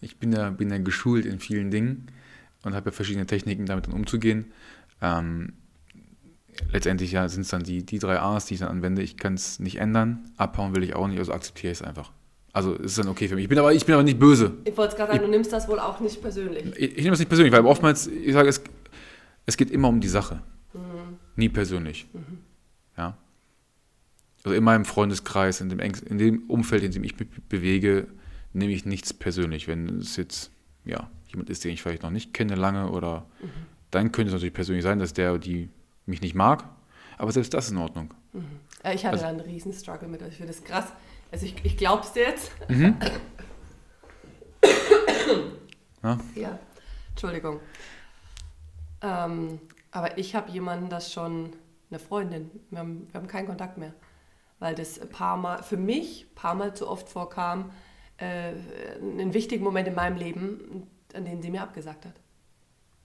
Ich 0.00 0.18
bin 0.18 0.32
ja, 0.32 0.48
bin 0.50 0.70
ja 0.70 0.78
geschult 0.78 1.26
in 1.26 1.40
vielen 1.40 1.70
Dingen 1.70 2.10
und 2.62 2.74
habe 2.74 2.90
ja 2.90 2.92
verschiedene 2.92 3.26
Techniken, 3.26 3.66
damit 3.66 3.86
dann 3.86 3.94
umzugehen. 3.94 4.52
Ähm, 5.00 5.54
letztendlich 6.72 7.12
ja, 7.12 7.28
sind 7.28 7.42
es 7.42 7.48
dann 7.48 7.62
die, 7.62 7.84
die 7.84 7.98
drei 7.98 8.20
A's, 8.20 8.46
die 8.46 8.54
ich 8.54 8.60
dann 8.60 8.68
anwende. 8.68 9.02
Ich 9.02 9.16
kann 9.16 9.34
es 9.34 9.60
nicht 9.60 9.76
ändern, 9.76 10.30
abhauen 10.36 10.74
will 10.74 10.82
ich 10.82 10.94
auch 10.94 11.08
nicht, 11.08 11.18
also 11.18 11.32
akzeptiere 11.32 11.72
ich 11.72 11.80
es 11.80 11.86
einfach. 11.86 12.12
Also 12.52 12.74
ist 12.74 12.98
dann 12.98 13.08
okay 13.08 13.28
für 13.28 13.36
mich. 13.36 13.44
Ich 13.44 13.48
bin 13.48 13.58
aber, 13.58 13.72
ich 13.72 13.86
bin 13.86 13.94
aber 13.94 14.02
nicht 14.02 14.18
böse. 14.18 14.52
Ich 14.64 14.76
wollte 14.76 14.96
gerade 14.96 15.12
sagen, 15.12 15.22
ich, 15.22 15.26
du 15.26 15.30
nimmst 15.30 15.52
das 15.52 15.68
wohl 15.68 15.78
auch 15.78 16.00
nicht 16.00 16.20
persönlich. 16.20 16.64
Ich, 16.76 16.90
ich 16.90 16.96
nehme 16.96 17.10
das 17.10 17.20
nicht 17.20 17.28
persönlich, 17.28 17.52
weil 17.52 17.64
oftmals, 17.64 18.08
ich 18.08 18.32
sage, 18.32 18.48
es, 18.48 18.60
es 19.46 19.56
geht 19.56 19.70
immer 19.70 19.88
um 19.88 20.00
die 20.00 20.08
Sache. 20.08 20.42
Mhm. 20.74 20.80
Nie 21.36 21.48
persönlich. 21.48 22.08
Mhm. 22.12 22.38
Ja. 22.96 23.16
Also 24.42 24.56
in 24.56 24.64
meinem 24.64 24.84
Freundeskreis, 24.84 25.60
in 25.60 25.68
dem, 25.68 25.78
in 25.78 26.18
dem 26.18 26.42
Umfeld, 26.48 26.82
in 26.82 26.90
dem 26.90 27.04
ich 27.04 27.18
mich 27.18 27.28
bewege, 27.48 28.08
nehme 28.52 28.72
ich 28.72 28.84
nichts 28.84 29.12
persönlich. 29.14 29.68
Wenn 29.68 30.00
es 30.00 30.16
jetzt, 30.16 30.50
ja, 30.84 31.08
jemand 31.30 31.50
ist, 31.50 31.64
den 31.64 31.72
ich 31.72 31.82
vielleicht 31.82 32.02
noch 32.02 32.10
nicht 32.10 32.34
kenne 32.34 32.54
lange 32.54 32.90
oder 32.90 33.26
mhm. 33.40 33.50
dann 33.90 34.12
könnte 34.12 34.28
es 34.28 34.32
natürlich 34.32 34.54
persönlich 34.54 34.84
sein, 34.84 34.98
dass 34.98 35.12
der 35.12 35.38
die 35.38 35.70
mich 36.06 36.20
nicht 36.20 36.34
mag. 36.34 36.64
Aber 37.18 37.32
selbst 37.32 37.52
das 37.54 37.66
ist 37.66 37.72
in 37.72 37.78
Ordnung. 37.78 38.14
Mhm. 38.32 38.60
Ich 38.92 39.04
hatte 39.04 39.12
also, 39.12 39.24
da 39.24 39.28
einen 39.28 39.40
riesen 39.40 39.72
Struggle 39.72 40.08
mit. 40.08 40.22
Ich 40.22 40.36
finde 40.36 40.52
das 40.52 40.64
krass. 40.64 40.86
Also 41.30 41.46
ich, 41.46 41.54
ich 41.64 41.76
glaube 41.76 42.02
es 42.02 42.12
dir 42.12 42.22
jetzt. 42.22 42.50
Mhm. 42.68 42.96
ja. 46.02 46.18
ja. 46.34 46.58
Entschuldigung. 47.10 47.60
Ähm, 49.02 49.60
aber 49.90 50.18
ich 50.18 50.34
habe 50.34 50.50
jemanden, 50.50 50.88
das 50.88 51.12
schon 51.12 51.52
eine 51.90 51.98
Freundin. 51.98 52.50
Wir 52.70 52.78
haben, 52.78 53.06
wir 53.10 53.20
haben 53.20 53.28
keinen 53.28 53.46
Kontakt 53.46 53.78
mehr. 53.78 53.92
Weil 54.58 54.74
das 54.74 54.98
ein 54.98 55.08
paar 55.08 55.36
Mal, 55.36 55.62
für 55.62 55.76
mich 55.76 56.26
ein 56.30 56.34
paar 56.34 56.54
Mal 56.54 56.74
zu 56.74 56.88
oft 56.88 57.08
vorkam, 57.08 57.70
äh, 58.18 58.52
einen 59.00 59.34
wichtigen 59.34 59.64
Moment 59.64 59.88
in 59.88 59.94
meinem 59.94 60.16
Leben, 60.16 60.86
an 61.14 61.24
den 61.24 61.42
sie 61.42 61.50
mir 61.50 61.62
abgesagt 61.62 62.06
hat. 62.06 62.14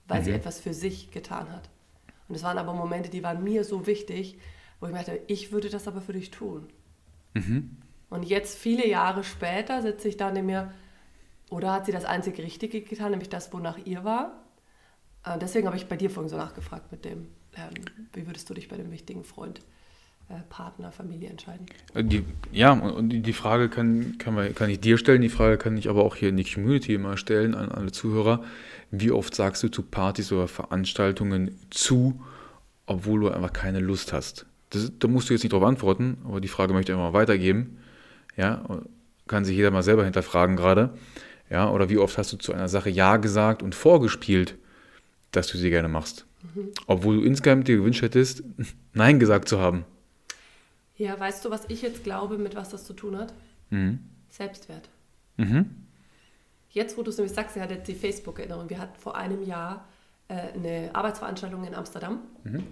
Weil 0.08 0.20
mhm. 0.20 0.24
sie 0.24 0.32
etwas 0.32 0.60
für 0.60 0.74
sich 0.74 1.10
getan 1.10 1.50
hat. 1.50 1.68
Und 2.28 2.34
es 2.34 2.42
waren 2.42 2.58
aber 2.58 2.74
Momente, 2.74 3.10
die 3.10 3.22
waren 3.22 3.42
mir 3.42 3.64
so 3.64 3.86
wichtig, 3.86 4.38
wo 4.80 4.86
ich 4.86 4.92
mir 4.92 4.98
dachte, 4.98 5.20
ich 5.26 5.52
würde 5.52 5.70
das 5.70 5.88
aber 5.88 6.00
für 6.00 6.12
dich 6.12 6.30
tun. 6.30 6.68
Mhm. 7.34 7.76
Und 8.10 8.24
jetzt, 8.24 8.58
viele 8.58 8.86
Jahre 8.86 9.24
später, 9.24 9.82
sitze 9.82 10.08
ich 10.08 10.16
da 10.16 10.30
neben 10.30 10.46
mir, 10.46 10.72
oder 11.50 11.72
hat 11.72 11.86
sie 11.86 11.92
das 11.92 12.04
einzig 12.04 12.38
Richtige 12.38 12.80
getan, 12.80 13.10
nämlich 13.10 13.28
das, 13.28 13.52
wonach 13.52 13.78
ihr 13.84 14.04
war? 14.04 14.42
Und 15.24 15.42
deswegen 15.42 15.66
habe 15.66 15.76
ich 15.76 15.86
bei 15.86 15.96
dir 15.96 16.10
vorhin 16.10 16.28
so 16.28 16.36
nachgefragt 16.36 16.90
mit 16.92 17.04
dem, 17.04 17.28
ähm, 17.56 17.74
wie 18.12 18.26
würdest 18.26 18.48
du 18.48 18.54
dich 18.54 18.68
bei 18.68 18.76
dem 18.76 18.90
wichtigen 18.90 19.24
Freund, 19.24 19.60
äh, 19.60 19.62
Partner, 20.48 20.90
Familie 20.90 21.28
entscheiden? 21.28 21.66
Äh, 21.94 22.04
die, 22.04 22.24
ja, 22.52 22.72
und 22.72 23.10
die 23.10 23.32
Frage 23.32 23.68
kann, 23.68 24.16
kann, 24.18 24.34
man, 24.34 24.54
kann 24.54 24.70
ich 24.70 24.80
dir 24.80 24.98
stellen, 24.98 25.22
die 25.22 25.28
Frage 25.28 25.58
kann 25.58 25.76
ich 25.76 25.88
aber 25.88 26.04
auch 26.04 26.16
hier 26.16 26.30
in 26.30 26.36
die 26.36 26.44
Community 26.44 26.94
immer 26.94 27.16
stellen, 27.16 27.54
an 27.54 27.70
alle 27.70 27.92
Zuhörer. 27.92 28.42
Wie 28.90 29.10
oft 29.10 29.34
sagst 29.34 29.62
du 29.62 29.68
zu 29.68 29.82
Partys 29.82 30.32
oder 30.32 30.48
Veranstaltungen 30.48 31.56
zu, 31.70 32.20
obwohl 32.86 33.20
du 33.20 33.28
einfach 33.30 33.52
keine 33.52 33.80
Lust 33.80 34.12
hast? 34.12 34.46
Das, 34.70 34.90
da 34.98 35.08
musst 35.08 35.28
du 35.28 35.34
jetzt 35.34 35.42
nicht 35.42 35.52
darauf 35.52 35.68
antworten, 35.68 36.18
aber 36.24 36.40
die 36.40 36.48
Frage 36.48 36.72
möchte 36.72 36.92
ich 36.92 36.98
einfach 36.98 37.12
mal 37.12 37.18
weitergeben. 37.18 37.78
Ja, 38.36 38.64
kann 39.28 39.44
sich 39.44 39.56
jeder 39.56 39.70
mal 39.70 39.82
selber 39.82 40.04
hinterfragen 40.04 40.56
gerade. 40.56 40.90
Ja, 41.50 41.70
oder 41.70 41.88
wie 41.88 41.98
oft 41.98 42.18
hast 42.18 42.32
du 42.32 42.36
zu 42.36 42.52
einer 42.52 42.68
Sache 42.68 42.90
Ja 42.90 43.16
gesagt 43.16 43.62
und 43.62 43.74
vorgespielt, 43.74 44.56
dass 45.30 45.46
du 45.46 45.58
sie 45.58 45.70
gerne 45.70 45.88
machst? 45.88 46.26
Mhm. 46.54 46.68
Obwohl 46.86 47.16
du 47.16 47.22
insgesamt 47.22 47.68
dir 47.68 47.76
gewünscht 47.76 48.02
hättest, 48.02 48.42
Nein 48.92 49.20
gesagt 49.20 49.48
zu 49.48 49.60
haben. 49.60 49.84
Ja, 50.96 51.18
weißt 51.18 51.44
du, 51.44 51.50
was 51.50 51.64
ich 51.68 51.82
jetzt 51.82 52.04
glaube, 52.04 52.38
mit 52.38 52.56
was 52.56 52.70
das 52.70 52.84
zu 52.84 52.94
tun 52.94 53.18
hat? 53.18 53.34
Mhm. 53.70 54.00
Selbstwert. 54.28 54.88
Mhm. 55.36 55.86
Jetzt, 56.70 56.96
wo 56.96 57.02
du 57.02 57.10
es 57.10 57.16
nämlich 57.16 57.34
sagst, 57.34 57.56
er 57.56 57.62
hat 57.62 57.70
jetzt 57.70 57.88
die 57.88 57.94
Facebook-Erinnerung. 57.94 58.68
Wir 58.68 58.78
hatten 58.78 58.98
vor 58.98 59.16
einem 59.16 59.42
Jahr 59.42 59.86
äh, 60.28 60.52
eine 60.54 60.90
Arbeitsveranstaltung 60.94 61.64
in 61.64 61.74
Amsterdam. 61.74 62.20
Mhm. 62.44 62.64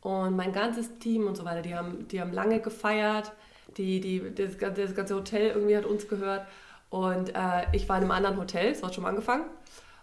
Und 0.00 0.36
mein 0.36 0.52
ganzes 0.52 0.98
Team 0.98 1.26
und 1.26 1.36
so 1.36 1.44
weiter, 1.44 1.62
die 1.62 1.74
haben, 1.74 2.08
die 2.08 2.20
haben 2.20 2.32
lange 2.32 2.60
gefeiert. 2.60 3.32
Die, 3.76 4.00
die, 4.00 4.34
das, 4.34 4.58
das 4.58 4.94
ganze 4.94 5.14
Hotel 5.14 5.50
irgendwie 5.50 5.76
hat 5.76 5.86
uns 5.86 6.08
gehört. 6.08 6.46
Und 6.90 7.34
äh, 7.34 7.66
ich 7.72 7.88
war 7.88 7.96
in 7.96 8.02
einem 8.02 8.10
anderen 8.10 8.36
Hotel, 8.36 8.72
es 8.72 8.82
war 8.82 8.92
schon 8.92 9.02
mal 9.04 9.10
angefangen. 9.10 9.44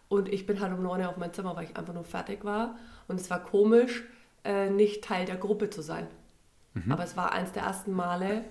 Und 0.07 0.27
ich 0.27 0.45
bin 0.45 0.59
halt 0.59 0.73
um 0.73 0.81
9 0.81 1.01
Uhr 1.01 1.09
auf 1.09 1.17
mein 1.17 1.33
Zimmer, 1.33 1.55
weil 1.55 1.65
ich 1.65 1.77
einfach 1.77 1.93
nur 1.93 2.03
fertig 2.03 2.43
war. 2.43 2.75
Und 3.07 3.19
es 3.19 3.29
war 3.29 3.43
komisch, 3.43 4.03
äh, 4.43 4.69
nicht 4.69 5.03
Teil 5.03 5.25
der 5.25 5.35
Gruppe 5.37 5.69
zu 5.69 5.81
sein. 5.81 6.07
Mhm. 6.73 6.91
Aber 6.91 7.03
es 7.03 7.17
war 7.17 7.31
eins 7.31 7.51
der 7.51 7.63
ersten 7.63 7.91
Male, 7.91 8.43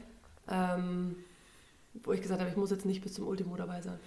ähm, 0.48 1.16
wo 2.04 2.12
ich 2.12 2.20
gesagt 2.20 2.40
habe, 2.40 2.50
ich 2.50 2.56
muss 2.56 2.70
jetzt 2.70 2.86
nicht 2.86 3.02
bis 3.02 3.14
zum 3.14 3.26
Ultimo 3.26 3.56
dabei 3.56 3.80
sein. 3.80 3.98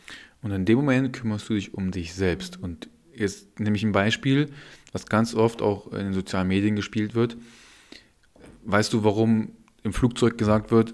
Und 0.42 0.52
in 0.52 0.66
dem 0.66 0.78
Moment 0.78 1.14
kümmerst 1.14 1.50
du 1.50 1.54
dich 1.54 1.74
um 1.74 1.92
dich 1.92 2.14
selbst. 2.14 2.58
Mhm. 2.58 2.64
Und 2.64 2.90
jetzt 3.14 3.60
nehme 3.60 3.76
ich 3.76 3.84
ein 3.84 3.92
Beispiel, 3.92 4.52
was 4.92 5.06
ganz 5.06 5.36
oft 5.36 5.62
auch 5.62 5.92
in 5.92 6.06
den 6.06 6.14
sozialen 6.14 6.48
Medien 6.48 6.76
gespielt 6.76 7.16
wird. 7.16 7.38
Weißt 8.64 8.94
du, 8.94 9.04
warum 9.04 9.52
im 9.84 9.94
Flugzeug 9.94 10.38
gesagt 10.38 10.72
wird, 10.72 10.94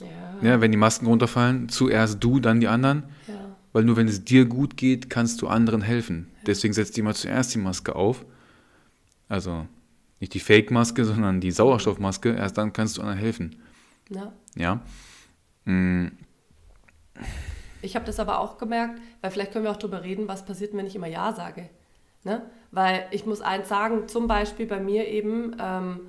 ja. 0.00 0.48
ja 0.48 0.60
wenn 0.60 0.70
die 0.70 0.78
Masken 0.78 1.06
runterfallen, 1.06 1.68
zuerst 1.68 2.22
du, 2.22 2.40
dann 2.40 2.60
die 2.60 2.68
anderen? 2.68 3.04
Ja. 3.26 3.56
Weil 3.72 3.84
nur 3.84 3.96
wenn 3.96 4.08
es 4.08 4.24
dir 4.24 4.44
gut 4.44 4.76
geht, 4.76 5.10
kannst 5.10 5.42
du 5.42 5.48
anderen 5.48 5.82
helfen. 5.82 6.28
Ja. 6.38 6.44
Deswegen 6.46 6.74
setzt 6.74 6.96
jemand 6.96 7.16
zuerst 7.16 7.54
die 7.54 7.58
Maske 7.58 7.96
auf. 7.96 8.24
Also 9.28 9.66
nicht 10.20 10.34
die 10.34 10.40
Fake-Maske, 10.40 11.04
sondern 11.04 11.40
die 11.40 11.50
Sauerstoffmaske. 11.50 12.34
Erst 12.34 12.58
dann 12.58 12.72
kannst 12.72 12.96
du 12.96 13.02
anderen 13.02 13.18
helfen. 13.18 13.62
Ja. 14.08 14.32
Ja. 14.56 14.80
Mhm. 15.64 16.12
Ich 17.82 17.94
habe 17.94 18.04
das 18.04 18.18
aber 18.18 18.40
auch 18.40 18.58
gemerkt, 18.58 19.00
weil 19.20 19.30
vielleicht 19.30 19.52
können 19.52 19.64
wir 19.64 19.70
auch 19.70 19.76
darüber 19.76 20.02
reden, 20.02 20.28
was 20.28 20.44
passiert, 20.44 20.74
wenn 20.74 20.86
ich 20.86 20.96
immer 20.96 21.06
Ja 21.06 21.32
sage. 21.32 21.68
Ne? 22.24 22.42
Weil 22.72 23.06
ich 23.10 23.26
muss 23.26 23.40
eins 23.40 23.68
sagen, 23.68 24.08
zum 24.08 24.26
Beispiel 24.26 24.66
bei 24.66 24.80
mir 24.80 25.06
eben, 25.08 25.56
ähm, 25.60 26.00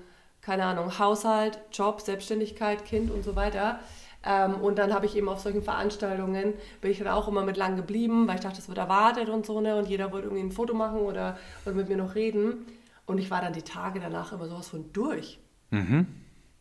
keine 0.41 0.65
Ahnung, 0.65 0.97
Haushalt, 0.97 1.59
Job, 1.71 2.01
Selbstständigkeit, 2.01 2.85
Kind 2.85 3.11
und 3.11 3.23
so 3.23 3.35
weiter. 3.35 3.79
Ähm, 4.25 4.55
und 4.55 4.77
dann 4.79 4.93
habe 4.93 5.05
ich 5.05 5.15
eben 5.15 5.29
auf 5.29 5.39
solchen 5.39 5.61
Veranstaltungen, 5.61 6.53
bin 6.81 6.91
ich 6.91 6.97
dann 6.97 7.07
auch 7.07 7.27
immer 7.27 7.43
mit 7.43 7.55
lang 7.55 7.75
geblieben, 7.75 8.27
weil 8.27 8.35
ich 8.35 8.41
dachte, 8.41 8.59
es 8.59 8.67
wird 8.67 8.77
erwartet 8.77 9.29
und 9.29 9.45
so, 9.45 9.61
ne? 9.61 9.75
Und 9.77 9.87
jeder 9.87 10.11
wollte 10.11 10.27
irgendwie 10.27 10.43
ein 10.43 10.51
Foto 10.51 10.73
machen 10.73 10.99
oder, 10.99 11.37
oder 11.65 11.75
mit 11.75 11.87
mir 11.87 11.97
noch 11.97 12.15
reden. 12.15 12.65
Und 13.09 13.17
ich 13.17 13.31
war 13.31 13.41
dann 13.41 13.53
die 13.53 13.63
Tage 13.63 13.99
danach 13.99 14.33
immer 14.33 14.47
sowas 14.47 14.67
von 14.67 14.93
durch. 14.93 15.39
Mhm. 15.71 16.05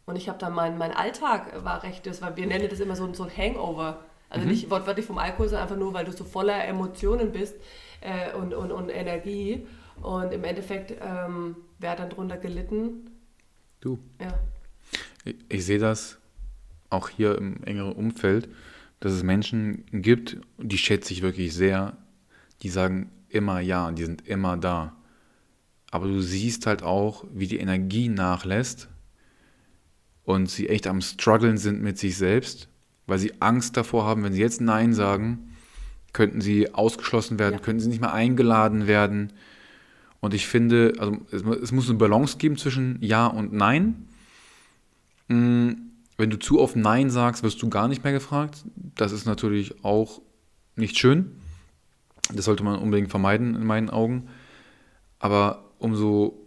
Und 0.06 0.16
ich 0.16 0.30
habe 0.30 0.38
dann, 0.38 0.54
mein, 0.54 0.78
mein 0.78 0.92
Alltag 0.92 1.62
war 1.62 1.82
recht, 1.82 2.06
das 2.06 2.22
war, 2.22 2.38
wir 2.38 2.46
nennen 2.46 2.70
das 2.70 2.80
immer 2.80 2.96
so, 2.96 3.12
so 3.12 3.24
ein 3.24 3.30
Hangover. 3.36 4.00
Also 4.30 4.46
mhm. 4.46 4.52
nicht 4.52 4.70
wortwörtlich 4.70 5.04
vom 5.04 5.18
Alkohol, 5.18 5.48
sondern 5.48 5.64
einfach 5.64 5.76
nur, 5.76 5.92
weil 5.92 6.06
du 6.06 6.12
so 6.12 6.24
voller 6.24 6.64
Emotionen 6.64 7.32
bist 7.32 7.54
äh, 8.00 8.34
und, 8.34 8.54
und, 8.54 8.72
und 8.72 8.88
Energie. 8.88 9.66
Und 10.00 10.32
im 10.32 10.42
Endeffekt, 10.42 10.94
ähm, 11.02 11.56
wer 11.80 11.96
dann 11.96 12.08
drunter 12.08 12.38
gelitten? 12.38 13.10
Du. 13.80 13.98
Ja. 14.18 14.32
Ich, 15.26 15.36
ich 15.50 15.66
sehe 15.66 15.78
das 15.78 16.16
auch 16.88 17.10
hier 17.10 17.36
im 17.36 17.62
engeren 17.64 17.92
Umfeld, 17.92 18.48
dass 19.00 19.12
es 19.12 19.22
Menschen 19.22 19.84
gibt, 19.92 20.38
die 20.56 20.78
schätze 20.78 21.12
ich 21.12 21.20
wirklich 21.20 21.52
sehr, 21.52 21.98
die 22.62 22.70
sagen 22.70 23.10
immer 23.28 23.60
ja, 23.60 23.92
die 23.92 24.04
sind 24.04 24.26
immer 24.26 24.56
da 24.56 24.94
aber 25.90 26.06
du 26.06 26.20
siehst 26.20 26.66
halt 26.66 26.82
auch, 26.82 27.24
wie 27.32 27.46
die 27.46 27.58
Energie 27.58 28.08
nachlässt 28.08 28.88
und 30.24 30.50
sie 30.50 30.68
echt 30.68 30.86
am 30.86 31.00
struggeln 31.00 31.56
sind 31.56 31.82
mit 31.82 31.98
sich 31.98 32.16
selbst, 32.16 32.68
weil 33.06 33.18
sie 33.18 33.40
Angst 33.40 33.76
davor 33.76 34.04
haben, 34.04 34.22
wenn 34.22 34.34
sie 34.34 34.40
jetzt 34.40 34.60
Nein 34.60 34.92
sagen, 34.92 35.54
könnten 36.12 36.40
sie 36.40 36.74
ausgeschlossen 36.74 37.38
werden, 37.38 37.54
ja. 37.54 37.60
könnten 37.60 37.80
sie 37.80 37.88
nicht 37.88 38.00
mehr 38.00 38.12
eingeladen 38.12 38.86
werden. 38.86 39.32
Und 40.20 40.34
ich 40.34 40.46
finde, 40.46 40.94
also 40.98 41.16
es, 41.30 41.42
es, 41.42 41.72
muss 41.72 41.88
eine 41.88 41.98
Balance 41.98 42.38
geben 42.38 42.56
zwischen 42.56 42.98
Ja 43.00 43.26
und 43.26 43.52
Nein. 43.52 44.08
Mm, 45.28 45.70
wenn 46.16 46.30
du 46.30 46.38
zu 46.38 46.60
oft 46.60 46.76
Nein 46.76 47.10
sagst, 47.10 47.42
wirst 47.42 47.62
du 47.62 47.70
gar 47.70 47.88
nicht 47.88 48.02
mehr 48.02 48.12
gefragt. 48.12 48.64
Das 48.74 49.12
ist 49.12 49.26
natürlich 49.26 49.84
auch 49.84 50.20
nicht 50.76 50.98
schön. 50.98 51.40
Das 52.34 52.44
sollte 52.44 52.64
man 52.64 52.78
unbedingt 52.78 53.10
vermeiden 53.10 53.54
in 53.54 53.64
meinen 53.64 53.88
Augen. 53.88 54.28
Aber 55.20 55.67
umso, 55.78 56.38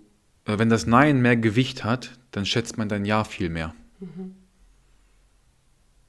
äh, 0.45 0.57
wenn 0.57 0.69
das 0.69 0.85
Nein 0.85 1.21
mehr 1.21 1.37
Gewicht 1.37 1.83
hat, 1.83 2.11
dann 2.31 2.45
schätzt 2.45 2.77
man 2.77 2.89
dein 2.89 3.05
Ja 3.05 3.23
viel 3.23 3.49
mehr. 3.49 3.73
Mhm. 3.99 4.35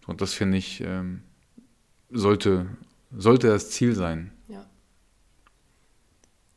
Und 0.06 0.20
das 0.20 0.34
finde 0.34 0.58
ich, 0.58 0.80
ähm, 0.80 1.22
sollte, 2.10 2.66
sollte 3.16 3.48
das 3.48 3.70
Ziel 3.70 3.94
sein. 3.94 4.32
Ja. 4.48 4.66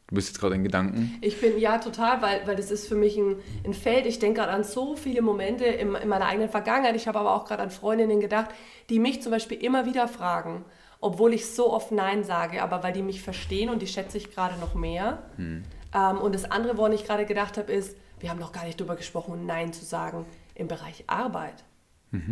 Du 0.07 0.15
bist 0.15 0.29
jetzt 0.29 0.39
gerade 0.39 0.55
in 0.55 0.63
Gedanken. 0.63 1.17
Ich 1.21 1.39
bin, 1.39 1.57
ja, 1.57 1.77
total, 1.77 2.21
weil, 2.21 2.45
weil 2.45 2.55
das 2.55 2.71
ist 2.71 2.87
für 2.87 2.95
mich 2.95 3.17
ein, 3.17 3.37
ein 3.63 3.73
Feld. 3.73 4.05
Ich 4.05 4.19
denke 4.19 4.41
gerade 4.41 4.51
an 4.51 4.63
so 4.63 4.95
viele 4.95 5.21
Momente 5.21 5.65
in, 5.65 5.95
in 5.95 6.09
meiner 6.09 6.25
eigenen 6.25 6.49
Vergangenheit. 6.49 6.95
Ich 6.95 7.07
habe 7.07 7.19
aber 7.19 7.35
auch 7.35 7.45
gerade 7.45 7.63
an 7.63 7.71
Freundinnen 7.71 8.19
gedacht, 8.19 8.49
die 8.89 8.99
mich 8.99 9.21
zum 9.21 9.31
Beispiel 9.31 9.57
immer 9.63 9.85
wieder 9.85 10.07
fragen, 10.07 10.63
obwohl 11.01 11.33
ich 11.33 11.47
so 11.47 11.71
oft 11.71 11.91
Nein 11.91 12.23
sage, 12.23 12.61
aber 12.61 12.83
weil 12.83 12.93
die 12.93 13.01
mich 13.01 13.21
verstehen 13.21 13.69
und 13.69 13.81
die 13.81 13.87
schätze 13.87 14.17
ich 14.17 14.31
gerade 14.31 14.59
noch 14.59 14.75
mehr. 14.75 15.23
Hm. 15.37 15.63
Ähm, 15.95 16.19
und 16.19 16.35
das 16.35 16.45
andere, 16.51 16.77
woran 16.77 16.91
ich 16.91 17.05
gerade 17.05 17.25
gedacht 17.25 17.57
habe, 17.57 17.71
ist, 17.71 17.97
wir 18.19 18.29
haben 18.29 18.39
noch 18.39 18.51
gar 18.51 18.65
nicht 18.65 18.79
darüber 18.79 18.95
gesprochen, 18.95 19.45
Nein 19.47 19.73
zu 19.73 19.83
sagen 19.83 20.25
im 20.53 20.67
Bereich 20.67 21.05
Arbeit. 21.07 21.63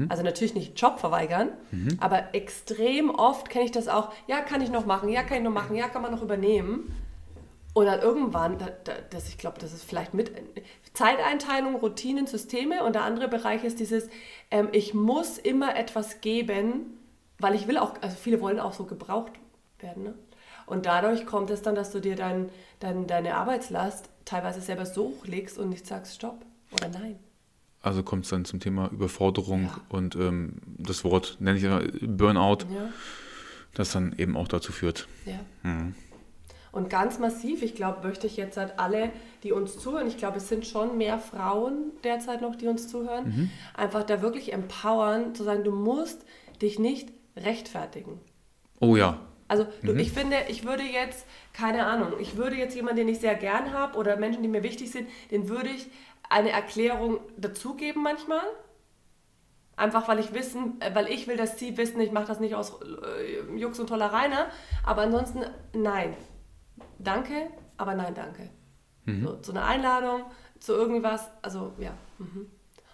Also 0.09 0.23
natürlich 0.23 0.53
nicht 0.53 0.79
Job 0.79 0.99
verweigern, 0.99 1.49
aber 1.99 2.33
extrem 2.33 3.09
oft 3.09 3.49
kenne 3.49 3.65
ich 3.65 3.71
das 3.71 3.89
auch, 3.89 4.13
ja, 4.27 4.39
kann 4.39 4.61
ich 4.61 4.69
noch 4.69 4.85
machen, 4.85 5.09
ja, 5.09 5.23
kann 5.23 5.37
ich 5.39 5.43
noch 5.43 5.51
machen, 5.51 5.75
ja, 5.75 5.89
kann 5.89 6.01
man 6.01 6.11
noch 6.11 6.21
übernehmen. 6.21 6.95
Und 7.73 7.87
dann 7.87 7.99
irgendwann, 7.99 8.59
da, 8.59 8.67
da, 8.83 8.93
das, 9.09 9.27
ich 9.27 9.37
glaube, 9.37 9.59
das 9.59 9.73
ist 9.73 9.83
vielleicht 9.83 10.13
mit 10.13 10.31
Zeiteinteilung, 10.93 11.75
Routinen, 11.75 12.27
Systeme 12.27 12.83
und 12.83 12.93
der 12.93 13.03
andere 13.03 13.27
Bereich 13.27 13.63
ist 13.63 13.79
dieses, 13.79 14.07
ähm, 14.51 14.69
ich 14.71 14.93
muss 14.93 15.37
immer 15.37 15.75
etwas 15.75 16.21
geben, 16.21 16.97
weil 17.39 17.55
ich 17.55 17.67
will 17.67 17.77
auch, 17.77 17.95
also 18.01 18.15
viele 18.15 18.39
wollen 18.39 18.59
auch 18.59 18.73
so 18.73 18.85
gebraucht 18.85 19.33
werden. 19.79 20.03
Ne? 20.03 20.13
Und 20.65 20.85
dadurch 20.85 21.25
kommt 21.25 21.49
es 21.49 21.61
dann, 21.61 21.75
dass 21.75 21.91
du 21.91 21.99
dir 21.99 22.15
dein, 22.15 22.49
dein, 22.79 23.07
deine 23.07 23.35
Arbeitslast 23.35 24.09
teilweise 24.25 24.61
selber 24.61 24.85
so 24.85 25.05
hochlegst 25.19 25.57
und 25.57 25.69
nicht 25.69 25.85
sagst 25.85 26.15
Stopp 26.15 26.45
oder 26.71 26.87
Nein. 26.89 27.19
Also 27.81 28.01
kommt 28.01 28.23
es 28.23 28.29
dann 28.31 28.45
zum 28.45 28.59
Thema 28.61 28.89
Überforderung 28.91 29.63
Ja. 29.63 29.81
und 29.89 30.15
ähm, 30.15 30.61
das 30.77 31.03
Wort 31.03 31.37
nenne 31.39 31.57
ich 31.57 31.63
immer 31.65 31.81
Burnout, 32.01 32.59
Ja, 32.73 32.89
das 33.73 33.91
dann 33.91 34.15
eben 34.17 34.37
auch 34.37 34.47
dazu 34.47 34.71
führt. 34.71 35.07
ja. 35.25 35.39
Mhm. 35.63 35.95
Und 36.71 36.89
ganz 36.89 37.19
massiv, 37.19 37.61
ich 37.61 37.75
glaube, 37.75 38.07
möchte 38.07 38.25
ich 38.25 38.35
jetzt 38.35 38.57
halt 38.57 38.79
alle, 38.79 39.11
die 39.43 39.51
uns 39.51 39.77
zuhören, 39.77 40.07
ich 40.07 40.17
glaube, 40.17 40.37
es 40.37 40.49
sind 40.49 40.65
schon 40.65 40.97
mehr 40.97 41.19
Frauen 41.19 41.91
derzeit 42.03 42.41
noch, 42.41 42.55
die 42.55 42.65
uns 42.65 42.87
zuhören, 42.87 43.51
einfach 43.75 44.01
da 44.03 44.23
wirklich 44.23 44.51
empowern, 44.53 45.35
zu 45.35 45.43
sagen, 45.43 45.63
du 45.63 45.71
musst 45.71 46.25
dich 46.63 46.79
nicht 46.79 47.09
rechtfertigen. 47.37 48.19
Oh 48.79 48.95
ja, 48.95 49.19
Also 49.47 49.67
du, 49.83 49.93
ich 49.93 50.11
finde, 50.11 50.37
ich 50.47 50.65
würde 50.65 50.83
jetzt, 50.83 51.25
keine 51.53 51.85
Ahnung, 51.85 52.13
ich 52.19 52.37
würde 52.37 52.55
jetzt 52.55 52.75
jemanden, 52.75 52.97
den 52.97 53.07
ich 53.07 53.19
sehr 53.19 53.35
gern 53.35 53.73
habe 53.73 53.97
oder 53.97 54.15
Menschen, 54.15 54.41
die 54.41 54.49
mir 54.49 54.63
wichtig 54.63 54.91
sind, 54.91 55.07
den 55.31 55.49
würde 55.49 55.69
ich 55.69 55.87
eine 56.29 56.51
Erklärung 56.51 57.19
dazugeben 57.37 58.03
manchmal. 58.03 58.43
Einfach 59.75 60.07
weil 60.07 60.19
ich 60.19 60.33
wissen, 60.33 60.79
äh, 60.81 60.93
weil 60.93 61.07
ich 61.07 61.27
will, 61.27 61.35
dass 61.35 61.57
sie 61.57 61.77
wissen, 61.77 61.99
ich 61.99 62.11
mache 62.11 62.25
das 62.27 62.39
nicht 62.39 62.55
aus 62.55 62.79
äh, 62.81 63.57
Jux 63.57 63.79
und 63.79 63.87
Tollerei, 63.87 64.27
ne? 64.27 64.45
Aber 64.83 65.01
ansonsten 65.01 65.41
nein. 65.73 66.15
Danke, 66.99 67.47
aber 67.77 67.95
nein, 67.95 68.13
danke. 68.13 68.49
So, 69.23 69.39
so 69.41 69.51
eine 69.51 69.63
Einladung 69.63 70.25
zu 70.59 70.73
irgendwas, 70.73 71.29
also 71.41 71.73
ja. 71.79 71.91
Mhm. 72.19 72.49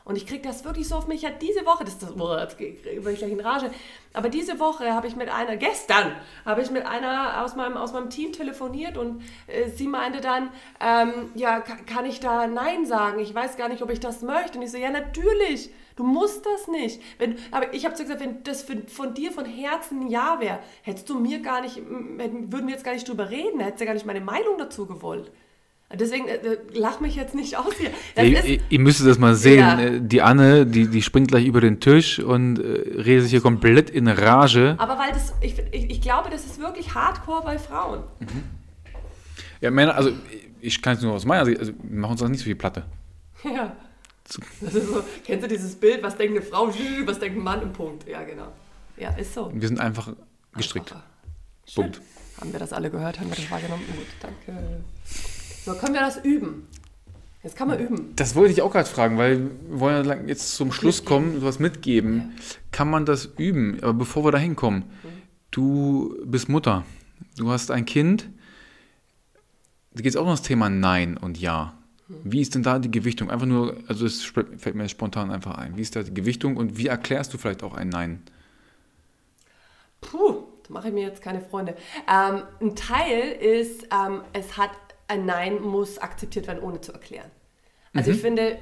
Und 0.09 0.15
ich 0.15 0.25
kriege 0.25 0.41
das 0.41 0.65
wirklich 0.65 0.87
so 0.87 0.95
auf 0.95 1.05
mich. 1.07 1.21
Ja, 1.21 1.29
diese 1.29 1.65
Woche, 1.67 1.83
das 1.83 1.93
ist 1.93 2.01
das, 2.01 2.15
boah, 2.15 2.39
jetzt 2.39 2.57
bin 2.57 2.75
ich 2.83 3.01
gleich 3.19 3.31
in 3.31 3.39
Rage. 3.39 3.69
Aber 4.11 4.29
diese 4.29 4.59
Woche 4.59 4.91
habe 4.91 5.05
ich 5.05 5.15
mit 5.15 5.29
einer, 5.29 5.55
gestern 5.55 6.13
habe 6.45 6.63
ich 6.63 6.71
mit 6.71 6.83
einer 6.85 7.43
aus 7.45 7.55
meinem, 7.55 7.77
aus 7.77 7.93
meinem 7.93 8.09
Team 8.09 8.33
telefoniert 8.33 8.97
und 8.97 9.21
äh, 9.45 9.69
sie 9.69 9.87
meinte 9.87 10.19
dann, 10.19 10.49
ähm, 10.81 11.29
ja, 11.35 11.59
ka- 11.59 11.77
kann 11.85 12.05
ich 12.05 12.19
da 12.19 12.47
Nein 12.47 12.87
sagen? 12.87 13.19
Ich 13.19 13.35
weiß 13.35 13.55
gar 13.55 13.69
nicht, 13.69 13.83
ob 13.83 13.91
ich 13.91 13.99
das 13.99 14.23
möchte. 14.23 14.57
Und 14.57 14.63
ich 14.63 14.71
so, 14.71 14.77
ja, 14.79 14.89
natürlich. 14.89 15.69
Du 15.95 16.03
musst 16.05 16.43
das 16.45 16.67
nicht. 16.69 17.01
Wenn, 17.19 17.37
aber 17.51 17.73
ich 17.73 17.85
habe 17.85 17.93
zu 17.93 18.01
ihr 18.03 18.07
gesagt, 18.07 18.21
wenn 18.25 18.41
das 18.43 18.63
für, 18.63 18.77
von 18.87 19.13
dir 19.13 19.31
von 19.31 19.45
Herzen 19.45 20.01
ein 20.05 20.07
Ja 20.07 20.39
wäre, 20.39 20.57
hättest 20.81 21.07
du 21.09 21.19
mir 21.19 21.39
gar 21.41 21.61
nicht, 21.61 21.75
würden 21.77 22.65
wir 22.67 22.73
jetzt 22.73 22.85
gar 22.85 22.93
nicht 22.93 23.07
drüber 23.07 23.29
reden, 23.29 23.59
hättest 23.59 23.81
du 23.81 23.83
ja 23.83 23.89
gar 23.89 23.93
nicht 23.93 24.05
meine 24.07 24.21
Meinung 24.21 24.57
dazu 24.57 24.87
gewollt. 24.87 25.29
Deswegen 25.91 26.27
äh, 26.27 26.35
äh, 26.35 26.57
lach 26.73 26.99
mich 26.99 27.15
jetzt 27.15 27.33
nicht 27.33 27.57
aus 27.57 27.73
hier. 27.77 27.89
Ihr, 28.23 28.37
ist, 28.43 28.61
ihr- 28.69 28.79
müsstet 28.79 29.07
das 29.07 29.17
mal 29.17 29.33
sehen. 29.33 29.59
Ja. 29.59 29.79
Äh, 29.79 29.99
Die 30.01 30.21
Anne, 30.21 30.65
die, 30.67 30.87
die 30.87 31.01
springt 31.01 31.29
gleich 31.29 31.45
über 31.45 31.61
den 31.61 31.79
Tisch 31.79 32.19
und 32.19 32.59
äh, 32.59 33.01
redet 33.01 33.23
sich 33.23 33.31
hier 33.31 33.41
komplett 33.41 33.89
in 33.89 34.07
Rage. 34.07 34.75
aber 34.77 34.99
weil 34.99 35.11
das, 35.13 35.33
ich, 35.41 35.57
ich, 35.71 35.89
ich 35.89 36.01
glaube, 36.01 36.29
das 36.29 36.45
ist 36.45 36.59
wirklich 36.59 36.93
hardcore 36.93 37.41
bei 37.43 37.57
Frauen. 37.57 38.03
Ja, 39.61 39.71
Männer, 39.71 39.95
also 39.95 40.11
ich 40.61 40.79
kann 40.81 40.95
es 40.95 41.01
nur 41.01 41.13
aus 41.13 41.25
meiner 41.25 41.45
Sicht, 41.45 41.59
also 41.59 41.71
wir 41.81 41.99
machen 41.99 42.11
uns 42.11 42.21
auch 42.21 42.27
nicht 42.27 42.39
so 42.39 42.45
viel 42.45 42.55
Platte. 42.55 42.83
Ja. 43.43 43.75
Das 44.61 44.75
ist 44.75 44.87
so, 44.87 45.01
kennst 45.25 45.43
du 45.43 45.47
dieses 45.47 45.73
Bild, 45.75 46.03
was 46.03 46.15
denkt 46.15 46.37
eine 46.37 46.45
Frau, 46.45 46.67
was 47.05 47.17
denkt 47.17 47.35
ein 47.35 47.43
Mann 47.43 47.63
im 47.63 47.73
Punkt? 47.73 48.07
Ja, 48.07 48.21
genau. 48.21 48.49
Ja, 48.95 49.09
ist 49.15 49.33
so. 49.33 49.49
Wir 49.55 49.67
sind 49.67 49.79
einfach 49.79 50.13
gestrickt. 50.55 50.93
Punkt. 51.73 51.99
Haben 52.39 52.51
wir 52.53 52.59
das 52.59 52.73
alle 52.73 52.91
gehört? 52.91 53.19
Haben 53.19 53.29
wir 53.29 53.35
das 53.37 53.49
wahrgenommen? 53.49 53.81
Gut, 53.87 54.05
danke. 54.21 54.83
So, 55.65 55.73
können 55.75 55.93
wir 55.93 56.01
das 56.01 56.23
üben? 56.23 56.67
Jetzt 57.43 57.55
kann 57.55 57.69
man 57.69 57.79
üben. 57.79 58.13
Das 58.15 58.35
wollte 58.35 58.51
ich 58.51 58.61
auch 58.61 58.71
gerade 58.71 58.89
fragen, 58.89 59.17
weil 59.17 59.49
wir 59.69 59.79
wollen 59.79 60.05
ja 60.05 60.15
jetzt 60.27 60.55
zum 60.55 60.71
Schluss 60.71 61.05
kommen, 61.05 61.39
sowas 61.39 61.59
mitgeben. 61.59 62.33
Kann 62.71 62.89
man 62.89 63.05
das 63.05 63.29
üben? 63.37 63.79
Aber 63.81 63.93
bevor 63.93 64.25
wir 64.25 64.31
da 64.31 64.37
hinkommen, 64.37 64.83
du 65.51 66.17
bist 66.25 66.49
Mutter, 66.49 66.85
du 67.37 67.49
hast 67.49 67.71
ein 67.71 67.85
Kind, 67.85 68.29
da 69.93 70.01
geht 70.01 70.11
es 70.11 70.17
auch 70.17 70.23
um 70.23 70.29
das 70.29 70.41
Thema 70.41 70.69
Nein 70.69 71.17
und 71.17 71.39
Ja. 71.39 71.75
Wie 72.23 72.41
ist 72.41 72.55
denn 72.55 72.63
da 72.63 72.79
die 72.79 72.89
Gewichtung? 72.89 73.29
Einfach 73.29 73.45
nur, 73.45 73.77
also 73.87 74.05
es 74.05 74.23
fällt 74.23 74.73
mir 74.73 74.89
spontan 74.89 75.29
einfach 75.29 75.59
ein. 75.59 75.77
Wie 75.77 75.81
ist 75.81 75.95
da 75.95 76.01
die 76.01 76.13
Gewichtung 76.13 76.57
und 76.57 76.77
wie 76.77 76.87
erklärst 76.87 77.31
du 77.33 77.37
vielleicht 77.37 77.61
auch 77.61 77.75
ein 77.75 77.89
Nein? 77.89 78.23
Puh, 80.01 80.43
da 80.67 80.73
mache 80.73 80.87
ich 80.87 80.93
mir 80.93 81.03
jetzt 81.03 81.21
keine 81.21 81.39
Freunde. 81.39 81.75
Ähm, 82.11 82.41
ein 82.61 82.75
Teil 82.75 83.31
ist, 83.39 83.83
ähm, 83.93 84.21
es 84.33 84.57
hat 84.57 84.71
ein 85.09 85.25
Nein 85.25 85.61
muss 85.61 85.97
akzeptiert 85.97 86.47
werden, 86.47 86.61
ohne 86.61 86.81
zu 86.81 86.93
erklären. 86.93 87.29
Also 87.93 88.11
ich 88.11 88.21
finde, 88.21 88.59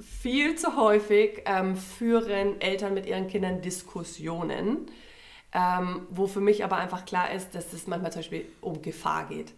viel 0.00 0.56
zu 0.56 0.76
häufig 0.76 1.42
ähm, 1.44 1.76
führen 1.76 2.60
Eltern 2.60 2.94
mit 2.94 3.06
ihren 3.06 3.28
Kindern 3.28 3.60
Diskussionen, 3.60 4.86
ähm, 5.52 6.06
wo 6.10 6.26
für 6.26 6.40
mich 6.40 6.64
aber 6.64 6.76
einfach 6.76 7.04
klar 7.04 7.32
ist, 7.32 7.54
dass 7.54 7.72
es 7.72 7.86
manchmal 7.86 8.12
zum 8.12 8.20
Beispiel 8.20 8.46
um 8.60 8.80
Gefahr 8.82 9.28
geht. 9.28 9.52